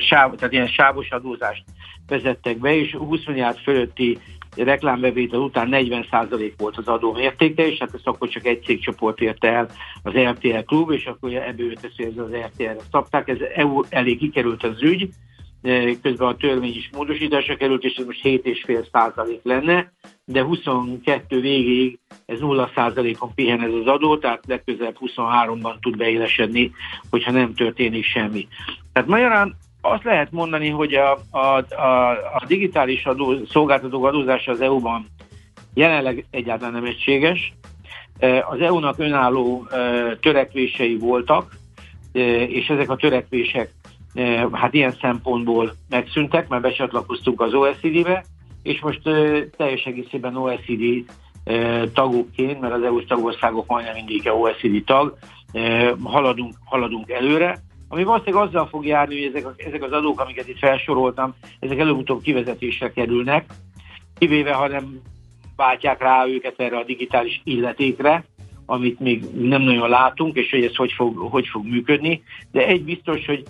sáv, 0.00 0.34
tehát 0.34 0.52
ilyen 0.52 0.66
sávos 0.66 1.10
adózást 1.10 1.64
vezettek 2.06 2.58
be, 2.58 2.76
és 2.76 2.94
20 2.94 3.26
milliárd 3.26 3.58
fölötti 3.58 4.18
reklámbevétel 4.56 5.40
után 5.40 5.68
40% 5.72 6.52
volt 6.56 6.76
az 6.76 6.88
adó 6.88 7.12
mértéke, 7.12 7.66
és 7.66 7.78
hát 7.78 7.94
ezt 7.94 8.06
akkor 8.06 8.28
csak 8.28 8.46
egy 8.46 8.62
cégcsoport 8.62 9.20
érte 9.20 9.48
el 9.48 9.68
az 10.02 10.12
RTL 10.12 10.58
klub, 10.66 10.90
és 10.90 11.06
akkor 11.06 11.34
ebből 11.34 11.66
jött 11.66 11.90
ez 11.96 12.18
az 12.18 12.30
RTL-re 12.30 12.76
szabták, 12.90 13.28
ez 13.28 13.38
EU 13.54 13.80
elé 13.88 14.14
kikerült 14.16 14.64
az 14.64 14.82
ügy, 14.82 15.08
közben 16.02 16.28
a 16.28 16.36
törvény 16.36 16.74
is 16.76 16.90
módosításra 16.92 17.56
került, 17.56 17.84
és 17.84 17.94
ez 17.94 18.04
most 18.04 18.20
7,5 18.22 18.86
százalék 18.92 19.40
lenne, 19.42 19.92
de 20.24 20.42
22 20.42 21.40
végéig 21.40 21.98
ez 22.26 22.40
0 22.40 22.70
százalékon 22.74 23.34
pihen 23.34 23.62
ez 23.62 23.72
az 23.72 23.86
adó, 23.86 24.18
tehát 24.18 24.42
legközelebb 24.46 24.96
23-ban 25.00 25.74
tud 25.80 25.96
beélesedni, 25.96 26.72
hogyha 27.10 27.30
nem 27.30 27.54
történik 27.54 28.04
semmi. 28.04 28.48
Tehát 28.92 29.08
magyarán 29.08 29.56
azt 29.80 30.04
lehet 30.04 30.30
mondani, 30.30 30.68
hogy 30.68 30.94
a, 30.94 31.18
a, 31.30 31.74
a, 31.74 32.10
a 32.10 32.44
digitális 32.46 33.04
adó, 33.04 33.44
szolgáltatók 33.50 34.04
adózása 34.04 34.52
az 34.52 34.60
EU-ban 34.60 35.06
jelenleg 35.74 36.24
egyáltalán 36.30 36.72
nem 36.72 36.84
egységes. 36.84 37.52
Az 38.50 38.60
EU-nak 38.60 38.98
önálló 38.98 39.66
törekvései 40.20 40.96
voltak, 40.96 41.56
és 42.48 42.68
ezek 42.68 42.90
a 42.90 42.96
törekvések 42.96 43.70
hát 44.52 44.74
ilyen 44.74 44.96
szempontból 45.00 45.72
megszűntek, 45.88 46.48
mert 46.48 46.62
becsatlakoztunk 46.62 47.40
az 47.40 47.54
OECD-be, 47.54 48.24
és 48.62 48.80
most 48.80 49.02
teljes 49.56 49.84
egészében 49.84 50.36
OECD 50.36 50.82
tagokként, 51.92 52.60
mert 52.60 52.74
az 52.74 52.82
EU-s 52.82 53.04
tagországok 53.04 53.66
majdnem 53.66 53.94
mindig 53.94 54.30
OECD 54.34 54.84
tag, 54.84 55.18
haladunk, 56.02 56.54
haladunk 56.64 57.10
előre, 57.10 57.58
ami 57.88 58.04
valószínűleg 58.04 58.46
azzal 58.46 58.66
fog 58.66 58.86
járni, 58.86 59.22
hogy 59.22 59.34
ezek, 59.34 59.64
ezek 59.66 59.82
az 59.82 59.92
adók, 59.92 60.20
amiket 60.20 60.48
itt 60.48 60.58
felsoroltam, 60.58 61.34
ezek 61.60 61.78
előbb-utóbb 61.78 62.22
kivezetésre 62.22 62.92
kerülnek, 62.92 63.44
kivéve, 64.18 64.52
ha 64.52 64.68
nem 64.68 65.00
váltják 65.56 66.02
rá 66.02 66.26
őket 66.26 66.60
erre 66.60 66.76
a 66.78 66.84
digitális 66.84 67.40
illetékre, 67.44 68.24
amit 68.66 69.00
még 69.00 69.24
nem 69.34 69.62
nagyon 69.62 69.88
látunk, 69.88 70.36
és 70.36 70.50
hogy 70.50 70.64
ez 70.64 70.74
hogy 70.74 70.92
fog, 70.92 71.18
hogy 71.18 71.46
fog 71.46 71.64
működni. 71.66 72.22
De 72.52 72.66
egy 72.66 72.84
biztos, 72.84 73.26
hogy 73.26 73.42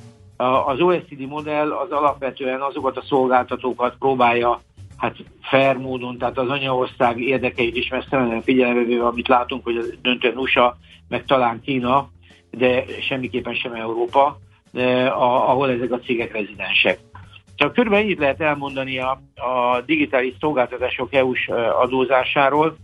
az 0.67 0.81
OECD 0.81 1.21
modell 1.29 1.73
az 1.73 1.91
alapvetően 1.91 2.61
azokat 2.61 2.97
a 2.97 3.03
szolgáltatókat 3.03 3.97
próbálja 3.99 4.61
hát 4.97 5.17
fair 5.43 5.77
módon, 5.77 6.19
tehát 6.19 6.39
az 6.39 6.49
anyaország 6.49 7.21
érdekeit 7.21 7.77
is 7.77 7.89
messze 7.89 8.41
figyelembe 8.43 8.83
véve, 8.83 9.07
amit 9.07 9.29
látunk, 9.29 9.65
hogy 9.65 9.77
az 9.77 9.95
döntően 10.03 10.37
USA, 10.37 10.77
meg 11.09 11.25
talán 11.25 11.61
Kína, 11.61 12.11
de 12.51 12.85
semmiképpen 13.09 13.55
sem 13.55 13.73
Európa, 13.73 14.39
de 14.73 15.07
ahol 15.07 15.71
ezek 15.71 15.93
a 15.93 15.99
cégek 15.99 16.33
rezidensek. 16.33 16.99
Csak 17.55 17.73
körülbelül 17.73 18.05
ennyit 18.05 18.19
lehet 18.19 18.41
elmondani 18.41 18.99
a, 18.99 19.21
a 19.35 19.81
digitális 19.87 20.35
szolgáltatások 20.41 21.15
EU-s 21.15 21.49
adózásáról. 21.81 22.77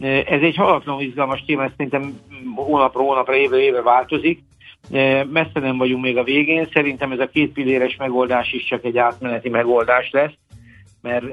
Ez 0.00 0.40
egy 0.42 0.56
halatlanul 0.56 1.02
izgalmas 1.02 1.44
téma, 1.46 1.64
ez 1.64 1.70
szerintem 1.76 2.20
hónapra, 2.54 3.00
hónapra, 3.00 3.34
évre, 3.34 3.58
évre 3.58 3.82
változik. 3.82 4.42
Messze 5.30 5.60
nem 5.60 5.76
vagyunk 5.76 6.02
még 6.02 6.16
a 6.16 6.22
végén, 6.22 6.68
szerintem 6.72 7.12
ez 7.12 7.18
a 7.18 7.28
két 7.28 7.52
pilléres 7.52 7.96
megoldás 7.96 8.52
is 8.52 8.64
csak 8.64 8.84
egy 8.84 8.98
átmeneti 8.98 9.48
megoldás 9.48 10.10
lesz, 10.10 10.32
mert, 11.02 11.24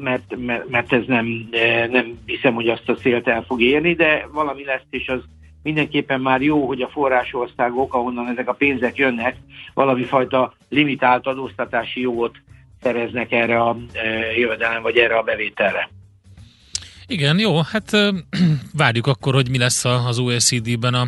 mert, 0.00 0.36
mert, 0.36 0.68
mert 0.68 0.92
ez 0.92 1.02
nem, 1.06 1.48
nem 1.90 2.18
hiszem, 2.26 2.54
hogy 2.54 2.68
azt 2.68 2.88
a 2.88 2.94
célt 2.94 3.28
el 3.28 3.42
fog 3.42 3.62
érni, 3.62 3.94
de 3.94 4.28
valami 4.32 4.64
lesz, 4.64 4.86
és 4.90 5.08
az 5.08 5.20
mindenképpen 5.62 6.20
már 6.20 6.42
jó, 6.42 6.66
hogy 6.66 6.82
a 6.82 6.88
forrásországok, 6.88 7.94
ahonnan 7.94 8.28
ezek 8.28 8.48
a 8.48 8.52
pénzek 8.52 8.96
jönnek, 8.96 9.36
valami 9.74 10.04
fajta 10.04 10.54
limitált 10.68 11.26
adóztatási 11.26 12.00
jogot 12.00 12.36
szereznek 12.82 13.32
erre 13.32 13.60
a 13.60 13.76
jövedelem, 14.36 14.82
vagy 14.82 14.96
erre 14.96 15.16
a 15.16 15.22
bevételre. 15.22 15.88
Igen, 17.08 17.38
jó, 17.38 17.60
hát 17.60 17.90
várjuk 18.82 19.06
akkor, 19.06 19.34
hogy 19.34 19.50
mi 19.50 19.58
lesz 19.58 19.84
az 19.84 20.18
OECD-ben 20.18 20.94
a, 20.94 21.06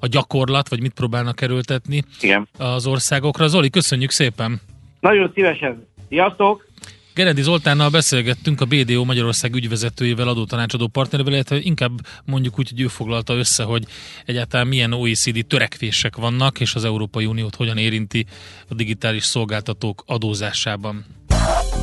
a 0.00 0.06
gyakorlat, 0.06 0.68
vagy 0.68 0.80
mit 0.80 0.92
próbálnak 0.92 1.40
erőltetni 1.40 2.02
Igen. 2.20 2.48
az 2.58 2.86
országokra. 2.86 3.46
Zoli, 3.46 3.70
köszönjük 3.70 4.10
szépen! 4.10 4.60
Nagyon 5.00 5.30
szívesen! 5.34 5.86
Sziasztok! 6.08 6.68
Gerendi 7.14 7.42
Zoltánnal 7.42 7.90
beszélgettünk 7.90 8.60
a 8.60 8.64
BDO 8.64 9.04
Magyarország 9.04 9.54
ügyvezetőjével, 9.54 10.28
adótanácsadó 10.28 10.86
partnerével, 10.86 11.32
illetve 11.32 11.56
inkább 11.56 11.90
mondjuk 12.24 12.58
úgy, 12.58 12.68
hogy 12.68 12.80
ő 12.80 12.86
foglalta 12.86 13.34
össze, 13.34 13.62
hogy 13.62 13.84
egyáltalán 14.24 14.66
milyen 14.66 14.92
OECD 14.92 15.46
törekvések 15.46 16.16
vannak, 16.16 16.60
és 16.60 16.74
az 16.74 16.84
Európai 16.84 17.26
Uniót 17.26 17.54
hogyan 17.54 17.76
érinti 17.78 18.26
a 18.68 18.74
digitális 18.74 19.24
szolgáltatók 19.24 20.02
adózásában. 20.06 21.04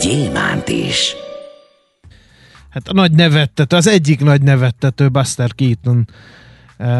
gyémánt 0.00 0.68
is. 0.68 1.16
Hát 2.70 2.88
a 2.88 2.92
nagy 2.92 3.12
nevettető, 3.12 3.76
az 3.76 3.86
egyik 3.86 4.20
nagy 4.20 4.42
nevettető 4.42 5.08
Buster 5.08 5.54
Keaton 5.54 6.08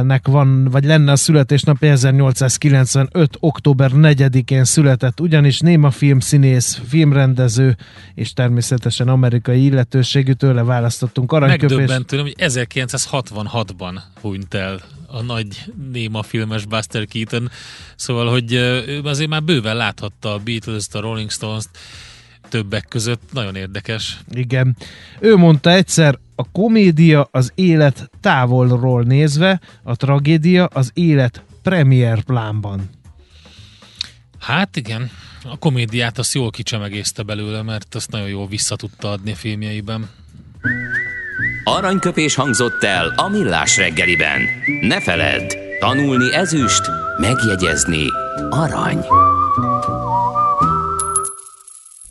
nek 0.03 0.27
van, 0.27 0.65
vagy 0.65 0.85
lenne 0.85 1.13
a 1.13 1.17
születésnap 1.17 1.83
1895. 1.83 3.37
október 3.41 3.91
4-én 3.95 4.65
született, 4.65 5.21
ugyanis 5.21 5.59
néma 5.61 5.91
filmszínész, 5.91 6.81
filmrendező 6.89 7.77
és 8.15 8.33
természetesen 8.33 9.09
amerikai 9.09 9.65
illetőségű 9.65 10.33
tőle 10.33 10.63
választottunk 10.63 11.33
aranyköpés. 11.33 11.77
Megdöbbentő, 11.77 12.19
hogy 12.19 12.35
1966-ban 12.39 14.01
hunyt 14.21 14.55
el 14.55 14.81
a 15.07 15.23
nagy 15.23 15.73
néma 15.93 16.23
filmes 16.23 16.65
Buster 16.65 17.07
Keaton, 17.07 17.51
szóval, 17.97 18.31
hogy 18.31 18.53
ő 18.53 19.01
azért 19.05 19.31
már 19.31 19.43
bőven 19.43 19.77
láthatta 19.77 20.33
a 20.33 20.39
Beatles-t, 20.39 20.95
a 20.95 21.01
Rolling 21.01 21.31
Stones-t, 21.31 21.79
többek 22.49 22.87
között. 22.89 23.23
Nagyon 23.33 23.55
érdekes. 23.55 24.19
Igen. 24.31 24.77
Ő 25.21 25.37
mondta 25.37 25.71
egyszer, 25.71 26.19
a 26.35 26.51
komédia 26.53 27.29
az 27.31 27.53
élet 27.55 28.11
távolról 28.21 29.03
nézve, 29.03 29.61
a 29.83 29.97
tragédia 29.97 30.65
az 30.65 30.91
élet 30.95 31.43
premier 31.63 32.23
plánban. 32.23 32.91
Hát 34.41 34.77
igen, 34.77 35.11
a 35.45 35.59
komédiát 35.59 36.19
azt 36.19 36.35
jól 36.35 36.51
kicsemegészte 36.51 37.23
belőle, 37.23 37.63
mert 37.63 37.95
azt 37.95 38.11
nagyon 38.11 38.29
jól 38.29 38.49
vissza 38.49 38.77
tudta 38.77 39.11
adni 39.11 39.31
a 39.31 39.35
filmjeiben. 39.35 40.09
Aranyköpés 41.65 42.35
hangzott 42.35 42.83
el 42.83 43.13
a 43.17 43.29
millás 43.29 43.77
reggeliben. 43.77 44.41
Ne 44.81 45.01
feledd, 45.01 45.53
tanulni 45.81 46.35
ezüst, 46.35 46.83
megjegyezni 47.19 48.07
arany. 48.51 49.05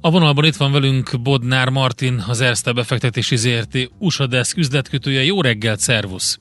A 0.00 0.10
vonalban 0.10 0.44
itt 0.44 0.56
van 0.56 0.72
velünk 0.72 1.10
Bodnár 1.22 1.68
Martin, 1.68 2.22
az 2.28 2.40
Erste 2.40 2.72
befektetési 2.72 3.36
ZRT 3.36 3.90
USA 3.98 4.26
Desk 4.26 4.56
üzletkötője. 4.56 5.22
Jó 5.22 5.40
reggelt, 5.40 5.78
szervusz! 5.78 6.38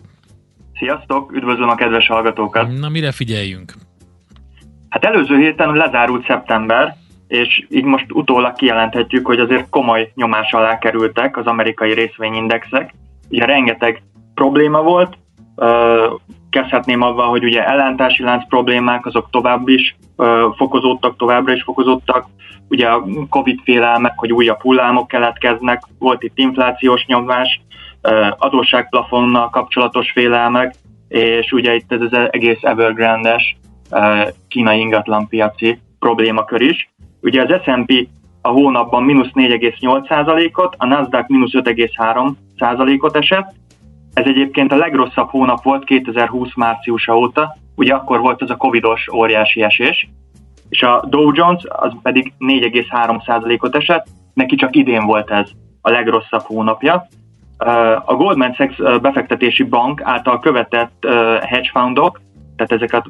Sziasztok, 0.74 1.32
üdvözlöm 1.32 1.70
a 1.70 1.76
kedves 1.76 2.08
hallgatókat! 2.08 2.80
Na, 2.80 2.90
mire 2.90 3.12
figyeljünk? 3.12 3.74
Hát 4.90 5.06
előző 5.06 5.38
héten 5.38 5.74
lezárult 5.74 6.26
szeptember, 6.26 6.96
és 7.28 7.66
így 7.70 7.84
most 7.84 8.06
utólag 8.12 8.54
kijelenthetjük, 8.54 9.26
hogy 9.26 9.40
azért 9.40 9.70
komoly 9.70 10.12
nyomás 10.16 10.52
alá 10.52 10.78
kerültek 10.78 11.38
az 11.38 11.46
amerikai 11.46 11.94
részvényindexek. 11.94 12.94
Ugye 13.30 13.46
rengeteg 13.46 14.04
probléma 14.34 14.82
volt, 14.82 15.18
kezdhetném 16.50 17.02
avval, 17.02 17.30
hogy 17.30 17.44
ugye 17.44 17.68
ellentási 17.68 18.24
lánc 18.24 18.48
problémák 18.48 19.06
azok 19.06 19.30
tovább 19.30 19.68
is 19.68 19.96
fokozódtak, 20.56 21.18
továbbra 21.18 21.54
is 21.54 21.64
fokozódtak, 21.64 22.26
ugye 22.70 22.88
a 22.88 23.04
Covid 23.30 23.60
félelmek, 23.64 24.14
hogy 24.16 24.32
újabb 24.32 24.62
hullámok 24.62 25.08
keletkeznek, 25.08 25.82
volt 26.00 26.24
itt 26.24 26.38
inflációs 26.38 27.06
nyomás, 27.06 27.62
adósságplafonnal 28.38 29.50
kapcsolatos 29.50 30.12
félelmek, 30.12 30.76
és 31.08 31.52
ugye 31.52 31.76
itt 31.76 31.92
ez 31.92 32.02
az 32.02 32.14
egész 32.32 32.60
Evergrande-es 32.62 33.58
kínai 34.48 34.80
ingatlanpiaci 34.80 35.80
problémakör 36.00 36.62
is. 36.62 36.90
Ugye 37.22 37.42
az 37.42 37.62
S&P 37.64 38.08
a 38.42 38.50
hónapban 38.50 39.04
mínusz 39.04 39.32
4,8%-ot, 39.34 40.76
a 40.78 40.86
Nasdaq 40.86 41.26
mínusz 41.28 41.52
5,3%-ot 41.54 43.16
esett. 43.16 43.54
Ez 44.18 44.26
egyébként 44.26 44.72
a 44.72 44.76
legrosszabb 44.76 45.30
hónap 45.30 45.64
volt 45.64 45.84
2020 45.84 46.56
márciusa 46.56 47.18
óta, 47.18 47.56
ugye 47.76 47.94
akkor 47.94 48.20
volt 48.20 48.42
az 48.42 48.50
a 48.50 48.56
covidos 48.56 49.08
óriási 49.14 49.64
esés, 49.64 50.10
és 50.70 50.82
a 50.84 51.06
Dow 51.10 51.32
Jones 51.34 51.64
az 51.68 51.92
pedig 52.02 52.34
4,3%-ot 52.40 53.76
esett, 53.76 54.08
neki 54.34 54.56
csak 54.56 54.76
idén 54.76 55.06
volt 55.06 55.32
ez 55.32 55.50
a 55.82 55.90
legrosszabb 55.90 56.42
hónapja. 56.42 57.08
A 58.06 58.16
Goldman 58.16 58.54
Sachs 58.54 58.78
befektetési 59.02 59.64
bank 59.64 60.02
által 60.04 60.40
követett 60.40 61.08
hedge 61.42 61.70
fundok, 61.74 62.22
tehát 62.56 62.72
ezeket 62.72 63.06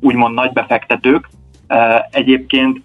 úgymond 0.00 0.34
nagy 0.34 0.52
befektetők, 0.52 1.28
egyébként 2.10 2.82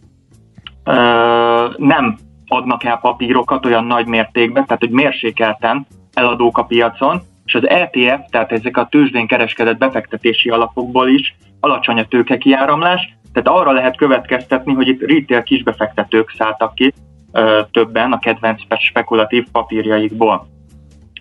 nem 1.78 2.18
adnak 2.48 2.84
el 2.84 2.98
papírokat 2.98 3.66
olyan 3.66 3.86
nagy 3.86 4.06
mértékben, 4.06 4.66
tehát 4.66 4.82
hogy 4.82 4.92
mérsékelten 4.92 5.88
eladók 6.14 6.58
a 6.58 6.64
piacon, 6.64 7.22
és 7.45 7.56
az 7.56 7.69
ETF, 7.69 8.30
tehát 8.30 8.51
ezek 8.51 8.77
a 8.77 8.88
tőzsdén 8.91 9.27
kereskedett 9.27 9.77
befektetési 9.77 10.49
alapokból 10.49 11.10
is 11.10 11.36
alacsony 11.60 11.99
a 11.99 12.06
tőke 12.06 12.38
kiáramlás, 12.38 13.15
tehát 13.34 13.60
arra 13.60 13.71
lehet 13.71 13.97
következtetni, 13.97 14.73
hogy 14.73 14.88
itt 14.88 15.01
retail 15.01 15.43
kisbefektetők 15.43 16.34
szálltak 16.38 16.75
ki 16.75 16.93
ö, 17.32 17.62
többen 17.71 18.12
a 18.12 18.19
kedvenc 18.19 18.62
spekulatív 18.80 19.45
papírjaikból. 19.51 20.47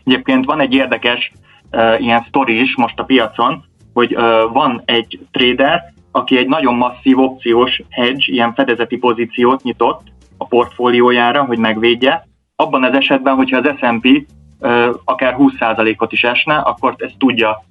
Egyébként 0.05 0.45
van 0.45 0.61
egy 0.61 0.75
érdekes 0.75 1.33
ö, 1.71 1.97
ilyen 1.97 2.25
sztori 2.29 2.61
is 2.61 2.77
most 2.77 2.99
a 2.99 3.05
piacon, 3.05 3.65
hogy 3.93 4.15
ö, 4.15 4.47
van 4.53 4.83
egy 4.85 5.19
trader, 5.31 5.93
aki 6.11 6.39
egy 6.39 6.49
nagyon 6.49 6.75
masszív 6.75 7.19
opciós 7.19 7.83
hedge, 7.91 8.25
ilyen 8.27 8.55
fedezeti 8.55 8.97
pozíciót 8.97 9.63
nyitott 9.63 10.03
a 10.37 10.47
portfóliójára, 10.47 11.45
hogy 11.45 11.59
megvédje. 11.59 12.29
Abban 12.57 12.85
az 12.85 12.95
esetben, 12.95 13.35
hogyha 13.35 13.59
az 13.59 13.75
S&P 13.79 14.27
akár 15.05 15.37
20%-ot 15.39 16.13
is 16.13 16.23
esne, 16.23 16.57
akkor 16.57 16.95
ezt 16.99 17.19
tudja 17.19 17.65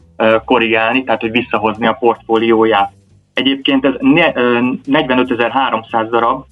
korrigálni, 0.45 1.04
tehát 1.04 1.21
hogy 1.21 1.32
visszahozni 1.32 1.88
a 1.88 1.97
portfólióját. 1.99 2.91
Egyébként 3.34 3.86
ez 3.86 3.93
45.300 3.99 6.08
darab 6.10 6.45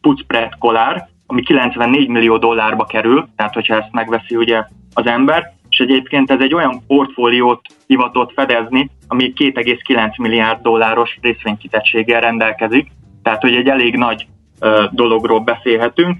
put 0.00 0.18
spread 0.18 0.52
kolár, 0.58 1.08
ami 1.26 1.42
94 1.42 2.08
millió 2.08 2.36
dollárba 2.36 2.84
kerül, 2.84 3.28
tehát 3.36 3.54
hogyha 3.54 3.76
ezt 3.76 3.92
megveszi 3.92 4.36
ugye 4.36 4.64
az 4.94 5.06
ember, 5.06 5.52
és 5.70 5.78
egyébként 5.78 6.30
ez 6.30 6.40
egy 6.40 6.54
olyan 6.54 6.82
portfóliót 6.86 7.60
hivatott 7.86 8.32
fedezni, 8.32 8.90
ami 9.08 9.32
2,9 9.36 10.20
milliárd 10.20 10.62
dolláros 10.62 11.18
részvénykitettséggel 11.22 12.20
rendelkezik, 12.20 12.90
tehát 13.22 13.40
hogy 13.40 13.54
egy 13.54 13.68
elég 13.68 13.96
nagy 13.96 14.26
dologról 14.90 15.40
beszélhetünk. 15.40 16.18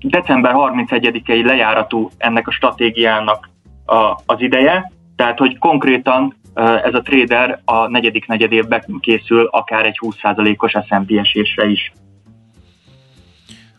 December 0.00 0.52
31-i 0.54 1.44
lejáratú 1.44 2.10
ennek 2.18 2.48
a 2.48 2.50
stratégiának 2.50 3.48
a, 3.86 4.20
az 4.26 4.40
ideje, 4.40 4.92
tehát 5.16 5.38
hogy 5.38 5.58
konkrétan 5.58 6.36
ez 6.84 6.94
a 6.94 7.02
trader 7.02 7.60
a 7.64 7.88
negyedik 7.88 8.26
negyedévben 8.26 8.82
készül 9.00 9.48
akár 9.50 9.86
egy 9.86 9.98
20%-os 10.00 10.70
S&P 10.70 11.10
esésre 11.10 11.66
is. 11.66 11.92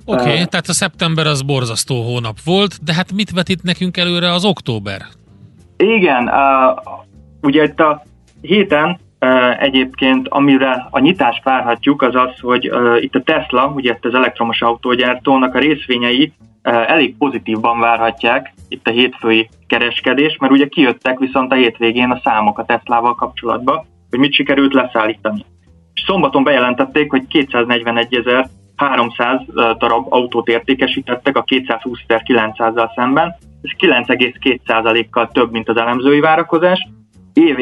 Oké, 0.06 0.22
okay, 0.22 0.42
uh, 0.42 0.44
tehát 0.44 0.68
a 0.68 0.74
szeptember 0.74 1.28
az 1.28 1.42
borzasztó 1.42 2.02
hónap 2.02 2.42
volt, 2.46 2.84
de 2.84 2.94
hát 2.94 3.14
mit 3.14 3.32
vetít 3.32 3.64
nekünk 3.64 3.98
előre 3.98 4.32
az 4.32 4.46
október? 4.46 5.02
Igen, 5.78 6.24
uh, 6.24 6.96
ugye 7.42 7.64
itt 7.64 7.80
a 7.80 8.04
héten 8.42 9.00
Egyébként, 9.60 10.28
amire 10.28 10.88
a 10.90 11.00
nyitást 11.00 11.44
várhatjuk, 11.44 12.02
az 12.02 12.16
az, 12.16 12.40
hogy 12.40 12.72
itt 13.00 13.16
a 13.16 13.22
Tesla, 13.22 13.72
ugye 13.76 13.94
itt 13.94 14.06
az 14.06 14.14
elektromos 14.14 14.62
autógyártónak 14.62 15.56
a 15.56 15.60
részvényei 15.60 16.34
elég 16.62 17.18
pozitívban 17.18 17.80
várhatják 17.80 18.54
itt 18.68 18.88
a 18.88 18.92
hétfői 18.92 19.50
kereskedés, 19.68 20.38
mert 20.40 20.54
ugye 20.54 20.68
kijöttek 20.68 21.20
viszont 21.20 21.52
a 21.52 21.56
hétvégén 21.56 22.12
a 22.12 22.22
számok 22.24 22.60
a 22.60 22.66
Teslával 22.66 23.16
kapcsolatban, 23.16 23.86
hogy 24.10 24.20
mit 24.20 24.34
sikerült 24.34 24.74
leszállítani. 24.74 25.46
És 25.94 26.04
szombaton 26.06 26.44
bejelentették, 26.44 27.12
hogy 27.12 27.24
241.300 27.32 29.76
darab 29.78 30.14
autót 30.14 30.48
értékesítettek 30.48 31.38
a 31.38 31.44
220.900-zal 31.44 32.96
szemben, 32.96 33.36
ez 33.62 33.72
9,2%-kal 33.80 35.28
több, 35.28 35.52
mint 35.52 35.70
az 35.70 35.78
elemzői 35.78 36.20
várakozás. 36.20 36.88
Év, 37.34 37.60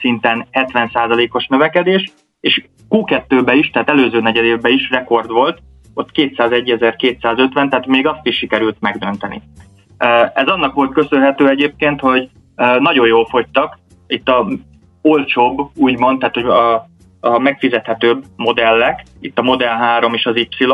szinten 0.00 0.46
70%-os 0.52 1.46
növekedés, 1.46 2.12
és 2.40 2.64
Q2-be 2.90 3.54
is, 3.54 3.70
tehát 3.70 3.88
előző 3.88 4.20
negyedévben 4.20 4.72
is 4.72 4.90
rekord 4.90 5.30
volt, 5.30 5.58
ott 5.94 6.08
201.250, 6.14 7.52
tehát 7.52 7.86
még 7.86 8.06
azt 8.06 8.26
is 8.26 8.36
sikerült 8.36 8.76
megdönteni. 8.80 9.42
Ez 10.34 10.46
annak 10.46 10.74
volt 10.74 10.92
köszönhető 10.92 11.48
egyébként, 11.48 12.00
hogy 12.00 12.28
nagyon 12.78 13.06
jól 13.06 13.26
fogytak, 13.26 13.78
itt 14.06 14.28
a 14.28 14.46
olcsóbb, 15.02 15.70
úgymond, 15.76 16.18
tehát 16.18 16.34
hogy 16.34 16.44
a, 16.44 16.74
a 17.20 17.38
megfizethetőbb 17.38 18.24
modellek, 18.36 19.02
itt 19.20 19.38
a 19.38 19.42
Model 19.42 19.76
3 19.76 20.14
és 20.14 20.26
az 20.26 20.36
Y, 20.36 20.66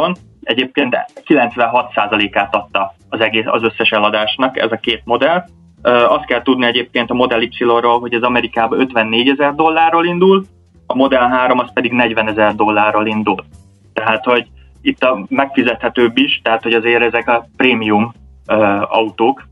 egyébként 0.42 0.96
96%-át 1.24 2.54
adta 2.54 2.94
az 3.08 3.20
egész, 3.20 3.46
az 3.46 3.62
összes 3.62 3.90
eladásnak 3.90 4.58
ez 4.58 4.72
a 4.72 4.76
két 4.76 5.02
modell, 5.04 5.44
azt 5.82 6.24
kell 6.24 6.42
tudni 6.42 6.66
egyébként 6.66 7.10
a 7.10 7.14
Model 7.14 7.42
Y-ról, 7.42 8.00
hogy 8.00 8.14
az 8.14 8.22
Amerikában 8.22 8.80
54 8.80 9.28
ezer 9.28 9.54
dollárról 9.54 10.06
indul, 10.06 10.44
a 10.86 10.94
Model 10.94 11.28
3 11.28 11.58
az 11.58 11.72
pedig 11.72 11.92
40 11.92 12.28
ezer 12.28 12.54
dollárral 12.54 13.06
indul. 13.06 13.44
Tehát, 13.92 14.24
hogy 14.24 14.46
itt 14.82 15.02
a 15.02 15.26
megfizethetőbb 15.28 16.16
is, 16.16 16.40
tehát, 16.42 16.62
hogy 16.62 16.72
azért 16.72 17.02
ezek 17.02 17.28
a 17.28 17.48
prémium 17.56 18.12
uh, 18.46 18.96
autók. 18.96 19.48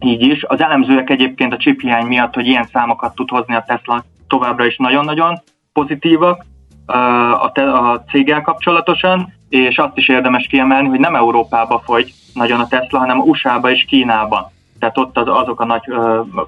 Így 0.00 0.22
is. 0.22 0.44
Az 0.44 0.60
elemzőek 0.60 1.10
egyébként 1.10 1.52
a 1.52 1.56
chip 1.56 1.80
hiány 1.80 2.06
miatt, 2.06 2.34
hogy 2.34 2.46
ilyen 2.46 2.68
számokat 2.72 3.14
tud 3.14 3.28
hozni 3.28 3.54
a 3.54 3.64
Tesla, 3.66 4.04
továbbra 4.28 4.64
is 4.64 4.76
nagyon-nagyon 4.76 5.40
pozitívak 5.72 6.44
uh, 6.86 7.44
a, 7.44 7.50
te- 7.52 7.72
a 7.72 8.04
céggel 8.10 8.42
kapcsolatosan, 8.42 9.32
és 9.48 9.78
azt 9.78 9.96
is 9.96 10.08
érdemes 10.08 10.46
kiemelni, 10.46 10.88
hogy 10.88 11.00
nem 11.00 11.14
Európába 11.14 11.82
fogy 11.84 12.12
nagyon 12.34 12.60
a 12.60 12.68
Tesla, 12.68 12.98
hanem 12.98 13.18
USA-ba 13.18 13.70
és 13.70 13.84
Kínában 13.84 14.50
tehát 14.82 14.98
ott 14.98 15.16
az, 15.16 15.28
azok 15.28 15.60
a 15.60 15.64
nagy 15.64 15.82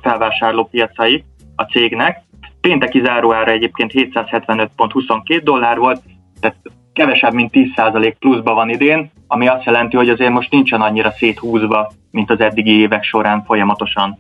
felvásárló 0.01 0.65
piacai 0.65 1.25
a 1.57 1.63
cégnek. 1.63 2.23
Pénteki 2.61 3.01
záróára 3.05 3.51
egyébként 3.51 3.93
775.22 3.95 5.41
dollár 5.45 5.79
volt, 5.79 6.03
tehát 6.41 6.57
kevesebb, 6.93 7.33
mint 7.33 7.51
10% 7.55 8.15
pluszba 8.19 8.55
van 8.55 8.69
idén, 8.69 9.11
ami 9.27 9.49
azt 9.49 9.65
jelenti, 9.65 9.97
hogy 9.97 10.09
azért 10.09 10.31
most 10.31 10.51
nincsen 10.51 10.81
annyira 10.81 11.11
széthúzva, 11.11 11.93
mint 12.11 12.31
az 12.31 12.41
eddigi 12.41 12.71
évek 12.71 13.05
során 13.05 13.45
folyamatosan 13.45 14.19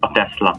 a 0.00 0.12
Tesla. 0.12 0.56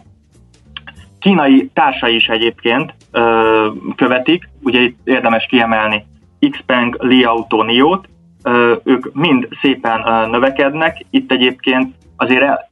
Kínai 1.20 1.70
társai 1.74 2.15
is 2.15 2.28
egyébként 2.28 2.93
ö, 3.12 3.67
követik, 3.96 4.50
ugye 4.62 4.80
itt 4.80 5.00
érdemes 5.04 5.46
kiemelni 5.46 6.06
Xpeng, 6.50 6.98
Li 7.00 7.24
Auto, 7.24 7.63
Nio-t, 7.63 8.10
ö, 8.43 8.76
ők 8.84 9.13
mind 9.13 9.48
szépen 9.62 10.08
ö, 10.08 10.28
növekednek, 10.28 11.06
itt 11.10 11.32
egyébként 11.32 11.96
azért 12.15 12.67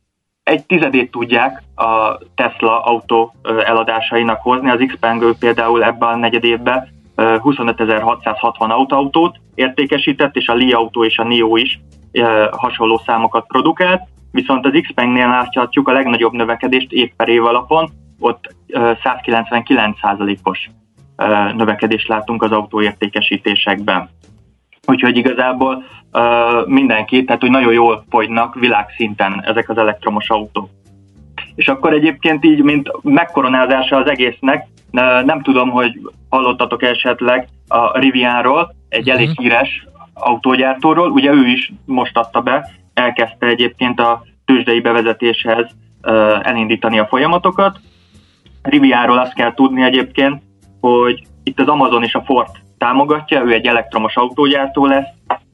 egy 0.45 0.65
tizedét 0.65 1.11
tudják 1.11 1.63
a 1.75 2.17
Tesla 2.35 2.83
autó 2.83 3.33
eladásainak 3.43 4.41
hozni. 4.41 4.69
Az 4.69 4.85
Xpeng 4.87 5.37
például 5.39 5.83
ebben 5.83 6.09
a 6.09 6.15
negyed 6.15 6.43
évben 6.43 6.87
25.660 7.15 8.89
autót 8.89 9.39
értékesített, 9.55 10.35
és 10.35 10.47
a 10.47 10.53
Li 10.53 10.71
autó 10.71 11.05
és 11.05 11.17
a 11.17 11.23
NIO 11.23 11.55
is 11.55 11.79
hasonló 12.51 13.01
számokat 13.05 13.47
produkált, 13.47 14.01
viszont 14.31 14.65
az 14.65 14.79
Xpengnél 14.81 15.27
láthatjuk 15.27 15.87
a 15.87 15.91
legnagyobb 15.91 16.33
növekedést 16.33 16.91
év 16.91 17.11
per 17.17 17.27
év 17.27 17.45
alapon, 17.45 17.89
ott 18.19 18.55
199%-os 19.03 20.69
növekedést 21.55 22.07
látunk 22.07 22.43
az 22.43 22.51
autóértékesítésekben. 22.51 24.09
Úgyhogy 24.85 25.17
igazából 25.17 25.83
uh, 26.13 26.67
mindenki, 26.67 27.23
tehát 27.23 27.41
hogy 27.41 27.49
nagyon 27.49 27.73
jól 27.73 28.05
fogynak 28.09 28.55
világszinten 28.55 29.43
ezek 29.45 29.69
az 29.69 29.77
elektromos 29.77 30.29
autók. 30.29 30.69
És 31.55 31.67
akkor 31.67 31.93
egyébként 31.93 32.45
így, 32.45 32.61
mint 32.61 32.91
megkoronázása 33.01 33.97
az 33.97 34.09
egésznek, 34.09 34.67
nem 35.25 35.41
tudom, 35.41 35.69
hogy 35.69 35.99
hallottatok 36.29 36.83
esetleg 36.83 37.47
a 37.67 37.99
Rivianról, 37.99 38.75
egy 38.89 39.09
elég 39.09 39.29
mhm. 39.29 39.41
híres 39.41 39.87
autógyártóról, 40.13 41.11
ugye 41.11 41.31
ő 41.31 41.47
is 41.47 41.71
most 41.85 42.17
adta 42.17 42.41
be, 42.41 42.69
elkezdte 42.93 43.47
egyébként 43.47 43.99
a 43.99 44.23
tőzsdei 44.45 44.81
bevezetéshez 44.81 45.75
elindítani 46.41 46.99
a 46.99 47.05
folyamatokat. 47.05 47.79
Rivianról 48.61 49.17
azt 49.17 49.33
kell 49.33 49.53
tudni 49.53 49.83
egyébként, 49.83 50.41
hogy 50.81 51.23
itt 51.43 51.59
az 51.59 51.67
Amazon 51.67 52.03
és 52.03 52.15
a 52.15 52.23
Ford 52.25 52.49
támogatja, 52.85 53.43
ő 53.43 53.53
egy 53.53 53.67
elektromos 53.67 54.15
autógyártó 54.15 54.85
lesz, 54.85 55.07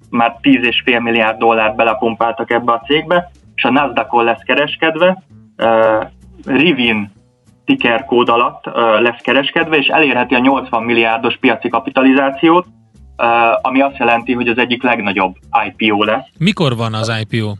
már 0.10 0.36
10,5 0.42 1.02
milliárd 1.02 1.38
dollárt 1.38 1.76
belepumpáltak 1.76 2.52
ebbe 2.52 2.72
a 2.72 2.82
cégbe, 2.86 3.32
és 3.56 3.64
a 3.64 3.72
Nasdaqon 3.72 4.24
lesz 4.24 4.42
kereskedve, 4.46 5.24
uh, 5.58 6.06
Rivin 6.46 7.12
ticker 7.66 8.06
kód 8.06 8.30
alatt 8.30 8.68
uh, 8.68 8.74
lesz 9.02 9.22
kereskedve, 9.22 9.78
és 9.78 9.88
elérheti 9.88 10.36
a 10.36 10.40
80 10.40 10.84
milliárdos 10.84 11.38
piaci 11.38 11.70
kapitalizációt, 11.70 12.66
uh, 12.66 13.28
ami 13.62 13.82
azt 13.82 13.98
jelenti, 13.98 14.34
hogy 14.34 14.48
az 14.48 14.58
egyik 14.58 14.84
legnagyobb 14.84 15.36
IPO 15.68 16.04
lesz. 16.04 16.26
Mikor 16.38 16.76
van 16.76 16.94
az 16.94 17.12
IPO? 17.22 17.54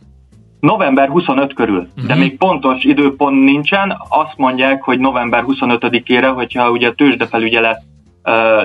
November 0.60 1.08
25 1.08 1.54
körül, 1.54 1.78
uh-huh. 1.78 2.06
de 2.06 2.12
mhm. 2.12 2.22
még 2.22 2.36
pontos 2.36 2.84
időpont 2.84 3.44
nincsen. 3.44 3.96
Azt 4.08 4.36
mondják, 4.36 4.82
hogy 4.82 4.98
november 4.98 5.44
25-ére, 5.46 6.32
hogyha 6.34 6.70
ugye 6.70 6.88
a 6.88 6.94
tőzsdefelügyelet 6.94 7.82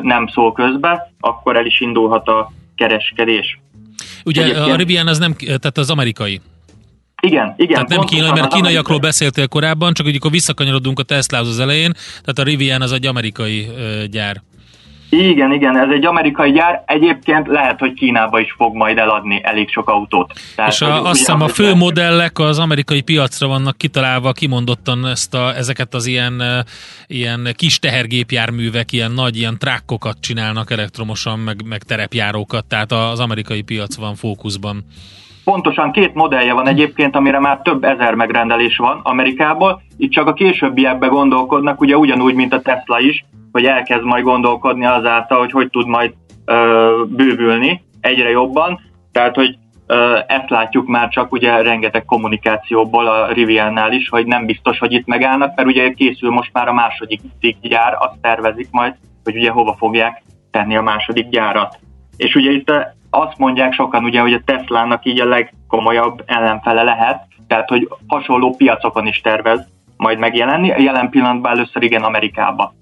nem 0.02 0.28
szól 0.28 0.52
közbe, 0.52 1.14
akkor 1.20 1.56
el 1.56 1.66
is 1.66 1.80
indulhat 1.80 2.28
a 2.28 2.52
kereskedés. 2.76 3.60
Ugye 4.26 4.44
Egyébként... 4.44 4.68
a 4.68 4.76
Rivian 4.76 5.08
az 5.08 5.18
nem, 5.18 5.34
tehát 5.34 5.78
az 5.78 5.90
amerikai. 5.90 6.42
Igen, 7.22 7.54
igen. 7.58 7.74
Tehát 7.74 7.90
nem 7.90 8.02
kínai, 8.02 8.32
mert 8.32 8.54
kínaiakról 8.54 9.00
beszéltél 9.00 9.48
korábban, 9.48 9.94
csak 9.94 10.06
hogy 10.06 10.16
akkor 10.16 10.32
visszakanyarodunk 10.32 11.00
a 11.00 11.04
Tesla 11.04 11.38
az 11.38 11.60
elején, 11.60 11.92
tehát 11.94 12.40
a 12.40 12.44
Rivian 12.44 12.82
az 12.82 12.92
egy 12.92 13.06
amerikai 13.06 13.68
gyár. 14.12 14.42
Igen, 15.10 15.52
igen, 15.52 15.78
ez 15.78 15.90
egy 15.90 16.06
amerikai 16.06 16.52
gyár. 16.52 16.84
Egyébként 16.86 17.48
lehet, 17.48 17.80
hogy 17.80 17.94
Kínába 17.94 18.40
is 18.40 18.52
fog 18.58 18.76
majd 18.76 18.98
eladni 18.98 19.42
elég 19.44 19.70
sok 19.70 19.90
autót. 19.90 20.34
Tehát, 20.56 20.72
és 20.72 20.82
a, 20.82 21.04
azt 21.04 21.18
hiszem 21.18 21.42
a 21.42 21.48
fő 21.48 21.76
modellek 21.76 22.40
az 22.40 22.60
amerikai 22.60 23.02
piacra 23.02 23.48
vannak 23.48 23.78
kitalálva, 23.78 24.32
kimondottan 24.32 25.06
ezt 25.06 25.34
a, 25.34 25.56
ezeket 25.56 25.94
az 25.94 26.06
ilyen, 26.06 26.44
ilyen 27.08 27.54
kis 27.56 27.80
tehergépjárművek, 27.80 28.92
ilyen 28.92 29.12
nagy 29.12 29.38
ilyen 29.38 29.58
trákkokat 29.58 30.18
csinálnak 30.22 30.72
elektromosan, 30.72 31.40
meg, 31.40 31.56
meg 31.66 31.84
terepjárókat, 31.84 32.66
tehát 32.66 32.92
az 32.92 33.20
amerikai 33.20 33.62
piac 33.62 33.96
van 33.96 34.16
fókuszban. 34.16 34.86
Pontosan 35.44 35.92
két 35.92 36.14
modellje 36.14 36.54
van 36.54 36.68
egyébként, 36.68 37.16
amire 37.16 37.40
már 37.40 37.60
több 37.64 37.84
ezer 37.84 38.14
megrendelés 38.14 38.78
van 38.78 39.00
Amerikából. 39.04 39.82
Itt 39.98 40.12
csak 40.12 40.28
a 40.28 40.34
későbbiekbe 40.34 41.08
gondolkodnak, 41.08 41.82
ugye 41.82 41.98
ugyanúgy, 41.98 42.34
mint 42.34 42.54
a 42.54 42.62
Tesla 42.62 43.00
is, 43.00 43.26
hogy 43.58 43.66
elkezd 43.66 44.04
majd 44.04 44.24
gondolkodni 44.24 44.86
azáltal, 44.86 45.40
hogy 45.40 45.52
hogy 45.52 45.70
tud 45.70 45.88
majd 45.88 46.14
ö, 46.46 47.04
bővülni 47.08 47.82
egyre 48.02 48.30
jobban. 48.30 48.80
Tehát, 49.12 49.36
hogy 49.36 49.58
ö, 49.88 50.20
ezt 50.28 50.50
látjuk 50.50 50.88
már 50.88 51.10
csak 51.10 51.32
ugye 51.32 51.62
rengeteg 51.62 52.06
kommunikációból 52.06 53.08
a 53.08 53.32
Riviannál 53.32 53.92
is, 53.92 54.10
hogy 54.10 54.26
nem 54.26 54.46
biztos, 54.46 54.80
hogy 54.80 54.94
itt 54.94 55.06
megállnak, 55.06 55.56
mert 55.56 55.68
ugye 55.68 55.92
készül 55.92 56.30
most 56.30 56.54
már 56.54 56.68
a 56.68 56.74
második 56.74 57.22
gyár, 57.62 57.98
azt 58.00 58.22
tervezik 58.22 58.68
majd, 58.72 58.94
hogy 59.24 59.36
ugye 59.36 59.50
hova 59.50 59.76
fogják 59.78 60.24
tenni 60.52 60.76
a 60.76 60.82
második 60.82 61.30
gyárat. 61.30 61.80
És 62.18 62.36
ugye 62.36 62.52
itt 62.52 62.72
azt 63.10 63.38
mondják 63.38 63.74
sokan 63.74 64.04
ugye, 64.04 64.20
hogy 64.20 64.34
a 64.34 64.42
Teslának 64.46 65.06
így 65.06 65.22
a 65.22 65.26
legkomolyabb 65.26 66.24
ellenfele 66.26 66.84
lehet, 66.84 67.28
tehát 67.48 67.70
hogy 67.70 67.90
hasonló 68.08 68.56
piacokon 68.58 69.08
is 69.08 69.22
tervez 69.22 69.68
majd 69.96 70.18
megjelenni. 70.18 70.68
Jelen 70.68 71.10
pillanatban 71.10 71.52
először 71.52 71.84
igen 71.84 72.04
Amerikába 72.04 72.74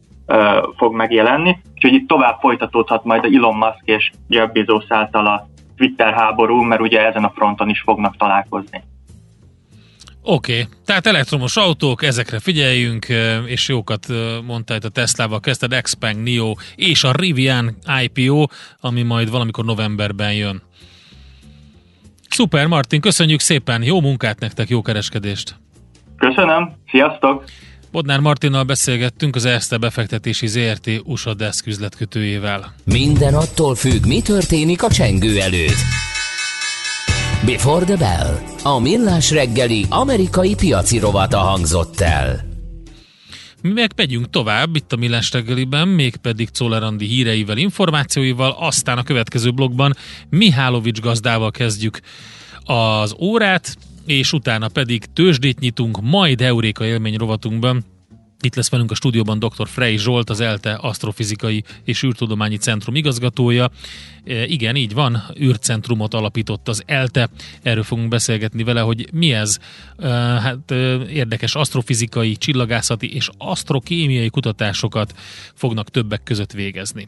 fog 0.77 0.93
megjelenni, 0.93 1.57
úgyhogy 1.73 1.93
itt 1.93 2.07
tovább 2.07 2.39
folytatódhat 2.39 3.03
majd 3.03 3.23
a 3.23 3.27
Elon 3.27 3.55
Musk 3.55 3.81
és 3.83 4.11
Jeff 4.27 4.51
Bezos 4.51 4.85
által 4.87 5.25
a 5.25 5.47
Twitter 5.77 6.13
háború, 6.13 6.61
mert 6.61 6.81
ugye 6.81 7.05
ezen 7.05 7.23
a 7.23 7.31
fronton 7.35 7.69
is 7.69 7.81
fognak 7.81 8.17
találkozni. 8.17 8.83
Oké, 10.27 10.51
okay. 10.51 10.67
tehát 10.85 11.07
elektromos 11.07 11.57
autók, 11.57 12.03
ezekre 12.03 12.39
figyeljünk, 12.39 13.05
és 13.45 13.69
jókat 13.69 14.05
mondta 14.45 14.75
itt 14.75 14.83
a 14.83 14.89
Tesla-val 14.89 15.39
kezdted, 15.39 15.81
Xpeng, 15.81 16.23
NIO 16.23 16.53
és 16.75 17.03
a 17.03 17.11
Rivian 17.11 17.75
IPO, 18.03 18.45
ami 18.79 19.01
majd 19.01 19.31
valamikor 19.31 19.65
novemberben 19.65 20.33
jön. 20.33 20.61
Szuper, 22.29 22.67
Martin, 22.67 23.01
köszönjük 23.01 23.39
szépen, 23.39 23.83
jó 23.83 24.01
munkát 24.01 24.39
nektek, 24.39 24.69
jó 24.69 24.81
kereskedést! 24.81 25.55
Köszönöm, 26.17 26.73
sziasztok! 26.91 27.43
Bodnár 27.95 28.19
Martinnal 28.19 28.63
beszélgettünk 28.63 29.35
az 29.35 29.45
Erste 29.45 29.77
befektetési 29.77 30.47
ZRT 30.47 30.89
USA 31.03 31.33
Desk 31.33 31.67
üzletkötőjével. 31.67 32.75
Minden 32.83 33.33
attól 33.33 33.75
függ, 33.75 34.05
mi 34.05 34.21
történik 34.21 34.83
a 34.83 34.89
csengő 34.89 35.39
előtt. 35.39 35.75
Before 37.45 37.85
the 37.85 37.95
Bell. 37.95 38.39
A 38.63 38.79
millás 38.79 39.31
reggeli 39.31 39.85
amerikai 39.89 40.55
piaci 40.55 40.99
rovata 40.99 41.37
hangzott 41.37 41.99
el. 41.99 42.45
Mi 43.61 43.71
meg 43.71 43.91
megyünk 43.95 44.29
tovább 44.29 44.75
itt 44.75 44.91
a 44.91 44.95
Millás 44.95 45.31
reggeliben, 45.31 45.87
mégpedig 45.87 46.49
Czoller 46.49 46.93
híreivel, 46.97 47.57
információival, 47.57 48.55
aztán 48.59 48.97
a 48.97 49.03
következő 49.03 49.51
blogban 49.51 49.95
Mihálovics 50.29 50.99
gazdával 50.99 51.51
kezdjük 51.51 51.99
az 52.63 53.15
órát, 53.19 53.75
és 54.05 54.33
utána 54.33 54.67
pedig 54.67 55.05
tőzsdét 55.13 55.59
nyitunk, 55.59 56.01
majd 56.01 56.41
Euréka 56.41 56.85
élmény 56.85 57.15
rovatunkban 57.15 57.85
itt 58.45 58.55
lesz 58.55 58.69
velünk 58.69 58.91
a 58.91 58.95
stúdióban 58.95 59.39
dr. 59.39 59.67
Frey 59.67 59.97
Zsolt, 59.97 60.29
az 60.29 60.39
ELTE 60.39 60.73
Asztrofizikai 60.73 61.63
és 61.83 62.03
űrtudományi 62.03 62.57
centrum 62.57 62.95
igazgatója. 62.95 63.69
E, 64.25 64.45
igen, 64.45 64.75
így 64.75 64.93
van, 64.93 65.23
űrcentrumot 65.39 66.13
alapított 66.13 66.67
az 66.67 66.83
ELTE. 66.85 67.29
Erről 67.61 67.83
fogunk 67.83 68.07
beszélgetni 68.07 68.63
vele, 68.63 68.81
hogy 68.81 69.07
mi 69.13 69.33
ez. 69.33 69.57
E, 69.97 70.07
hát 70.09 70.71
e, 70.71 70.75
érdekes 71.09 71.55
asztrofizikai, 71.55 72.35
csillagászati 72.35 73.13
és 73.13 73.29
asztrokémiai 73.37 74.29
kutatásokat 74.29 75.13
fognak 75.53 75.89
többek 75.89 76.23
között 76.23 76.51
végezni. 76.51 77.07